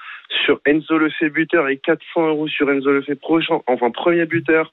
[0.45, 4.73] sur Enzo Lefebvre buteur et 400 euros sur Enzo Lefebvre prochain, enfin premier buteur.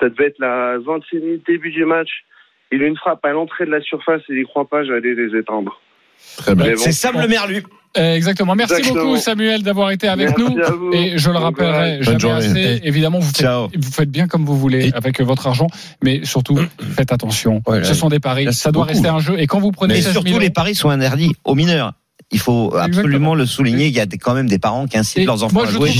[0.00, 2.08] Ça devait être la 20e minute, début du match.
[2.70, 5.14] Il a une frappe à l'entrée de la surface et il y croit pas, j'allais
[5.14, 5.81] les éteindre.
[6.36, 6.72] Très bien.
[6.76, 7.62] C'est Sam Le Merlu.
[7.98, 8.54] Euh, exactement.
[8.54, 9.04] Merci Exactement.
[9.04, 10.92] beaucoup Samuel d'avoir été avec Merci nous.
[10.94, 12.46] Et je le rappellerai Bonne jamais journée.
[12.46, 12.80] assez.
[12.84, 13.68] Évidemment, vous faites, Ciao.
[13.76, 15.66] vous faites bien comme vous voulez Et- avec votre argent,
[16.02, 16.58] mais surtout
[16.96, 17.60] faites attention.
[17.66, 18.46] Ouais, là, Ce sont des paris.
[18.46, 18.94] là, Ça doit beaucoup.
[18.94, 19.38] rester un jeu.
[19.38, 21.92] Et quand vous prenez Mais 16 000 surtout, les paris sont interdits aux mineurs.
[22.32, 23.86] Il faut absolument le souligner.
[23.86, 25.92] Il y a quand même des parents qui incitent Et leurs enfants moi, à jouer.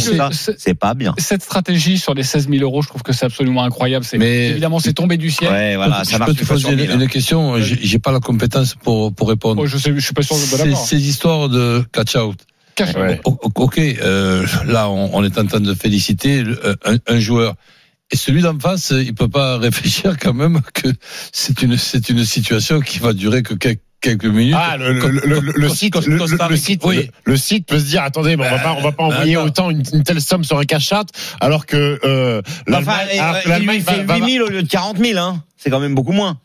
[0.59, 1.15] c'est- pas bien.
[1.19, 4.05] Cette stratégie sur les 16 000 euros, je trouve que c'est absolument incroyable.
[4.05, 5.51] C'est Mais- évidemment c'est tombé du ciel.
[5.53, 7.01] Ouais, voilà, ça je peux te poser une, hein.
[7.01, 7.61] une question.
[7.61, 9.61] J'ai j'ai pas la compétence pour pour répondre.
[9.63, 12.39] Oh, je sais, je suis pas sûr de Ces, histoires de catch out.
[12.75, 13.21] Cache- Ouais.
[13.25, 17.21] O- o- Ok, euh, là on, on est en train de féliciter le- un, un
[17.21, 17.55] joueur.
[18.11, 20.89] Et celui d'en face, il peut pas réfléchir quand même que
[21.33, 24.55] c'est une c'est une situation qui va durer que quel- quelques minutes.
[24.59, 26.97] Ah, le, le, le, le, site, Costa le, le- Rica, le site, oui.
[27.25, 29.37] le, le site peut se dire, attendez, mais on va pas, on va pas envoyer
[29.37, 29.47] attends.
[29.47, 31.09] autant une, une telle somme sur un cash out,
[31.41, 34.69] alors que euh, Enfin, l'Allemagne, alors euh, il fait va- 8 000 au lieu de
[34.69, 35.43] 40 000, hein.
[35.57, 36.39] C'est quand même beaucoup moins.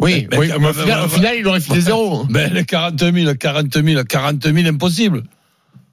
[0.00, 2.24] oui, Ben, oui, ben, au ben, final, au final, il aurait filé zéro.
[2.30, 5.22] Ben, les 40 000, 40 000, 40 000, impossible.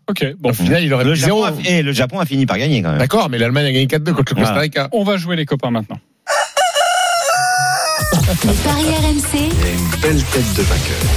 [0.10, 0.50] Ok, bon.
[0.50, 1.46] Au final, il aurait Le Japon, zéro.
[1.46, 2.98] a, et le Japon a fini par gagner quand même.
[3.00, 4.60] D'accord, mais l'Allemagne a gagné 4-2 contre le Costa.
[4.60, 4.90] Rica.
[4.92, 6.00] On va jouer les copains maintenant.
[8.12, 9.50] Les paris RMC,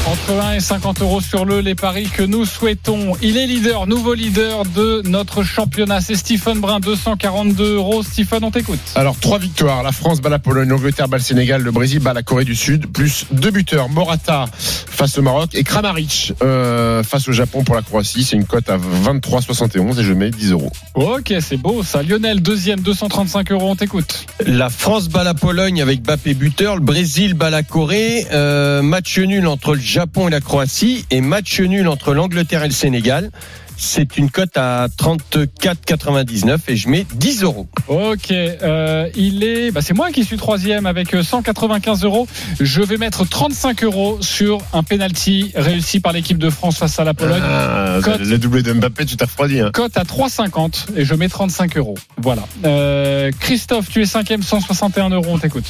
[0.07, 3.15] Entre 1 et 50 euros sur le, les paris que nous souhaitons.
[3.21, 6.01] Il est leader, nouveau leader de notre championnat.
[6.01, 8.03] C'est Stephen Brun, 242 euros.
[8.05, 8.79] Stephen, on t'écoute.
[8.95, 9.83] Alors, trois victoires.
[9.83, 12.55] La France bat la Pologne, l'Angleterre bat le Sénégal, le Brésil bat la Corée du
[12.55, 13.89] Sud, plus deux buteurs.
[13.89, 18.23] Morata face au Maroc et Kramaric euh, face au Japon pour la Croatie.
[18.23, 20.71] C'est une cote à 23,71 et je mets 10 euros.
[20.95, 22.03] Ok, c'est beau ça.
[22.03, 23.71] Lionel, deuxième, 235 euros.
[23.71, 24.27] On t'écoute.
[24.47, 26.77] La France bat la Pologne avec Bappé buteur.
[26.77, 28.27] Le Brésil bat la Corée.
[28.33, 31.07] Euh, match nul entre le Japon et la Croatie.
[31.11, 33.31] Et match nul entre l'Angleterre et le Sénégal.
[33.77, 37.67] C'est une cote à 34,99 et je mets 10 euros.
[37.89, 39.71] Ok, euh, il est.
[39.71, 42.27] Bah, c'est moi qui suis troisième avec euh, 195 euros.
[42.61, 47.05] Je vais mettre 35 euros sur un penalty réussi par l'équipe de France face à
[47.05, 47.43] la Pologne.
[47.43, 48.21] Ah, Cote.
[48.21, 49.61] le doublé de Mbappé, tu t'as refroidi.
[49.61, 49.71] Hein.
[49.73, 51.97] Cote à 3,50 et je mets 35 euros.
[52.19, 52.43] Voilà.
[52.65, 55.27] Euh, Christophe, tu es cinquième, 161 euros.
[55.29, 55.65] On t'écoute.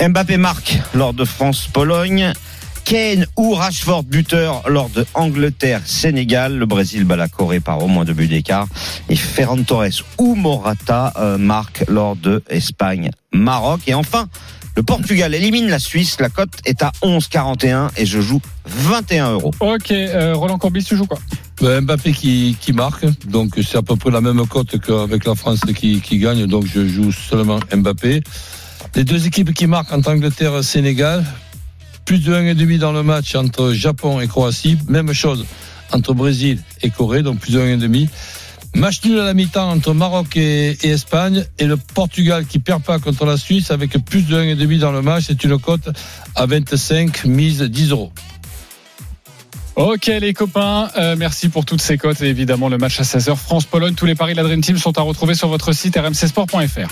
[0.00, 2.32] Mbappé marque lors de France-Pologne.
[2.88, 6.56] Kane ou Rashford buteur lors de Angleterre-Sénégal.
[6.56, 8.66] Le Brésil bat la Corée par au moins deux buts d'écart.
[9.10, 13.82] Et Ferran Torres ou Morata euh, marque lors de Espagne-Maroc.
[13.88, 14.26] Et enfin,
[14.74, 16.18] le Portugal élimine la Suisse.
[16.18, 19.50] La cote est à 11,41 et je joue 21 euros.
[19.60, 21.18] Ok, euh, Roland Courbis, tu joues quoi?
[21.60, 25.34] Ben, Mbappé qui, qui marque, donc c'est à peu près la même cote qu'avec la
[25.34, 28.22] France qui, qui gagne, donc je joue seulement Mbappé.
[28.94, 31.22] Les deux équipes qui marquent entre Angleterre et Sénégal,
[32.08, 35.44] plus de 1,5 dans le match entre Japon et Croatie, même chose
[35.92, 38.08] entre Brésil et Corée, donc plus de 1,5.
[38.74, 42.98] Match nul à la mi-temps entre Maroc et, Espagne et le Portugal qui perd pas
[42.98, 45.90] contre la Suisse avec plus de 1,5 dans le match, c'est une cote
[46.34, 48.10] à 25 mise 10 euros.
[49.78, 53.36] Ok les copains, euh, merci pour toutes ces cotes et évidemment le match à 16h
[53.36, 53.94] France-Pologne.
[53.94, 56.88] Tous les paris de la Dream Team sont à retrouver sur votre site rmcsport.fr.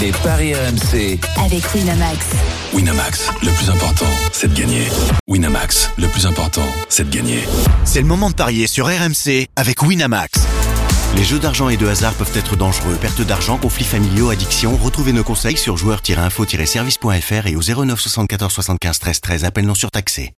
[0.00, 1.20] Les paris RMC.
[1.40, 2.26] avec Winamax.
[2.74, 4.82] Winamax, le plus important, c'est de gagner.
[5.28, 7.44] Winamax, le plus important, c'est de gagner.
[7.84, 10.40] C'est le moment de parier sur RMC avec Winamax.
[11.14, 12.96] Les jeux d'argent et de hasard peuvent être dangereux.
[13.00, 14.76] Perte d'argent, conflits familiaux, addiction.
[14.76, 19.44] Retrouvez nos conseils sur joueurs-info-service.fr et au 09 74 75 13 13.
[19.44, 20.26] Appel non surtaxé.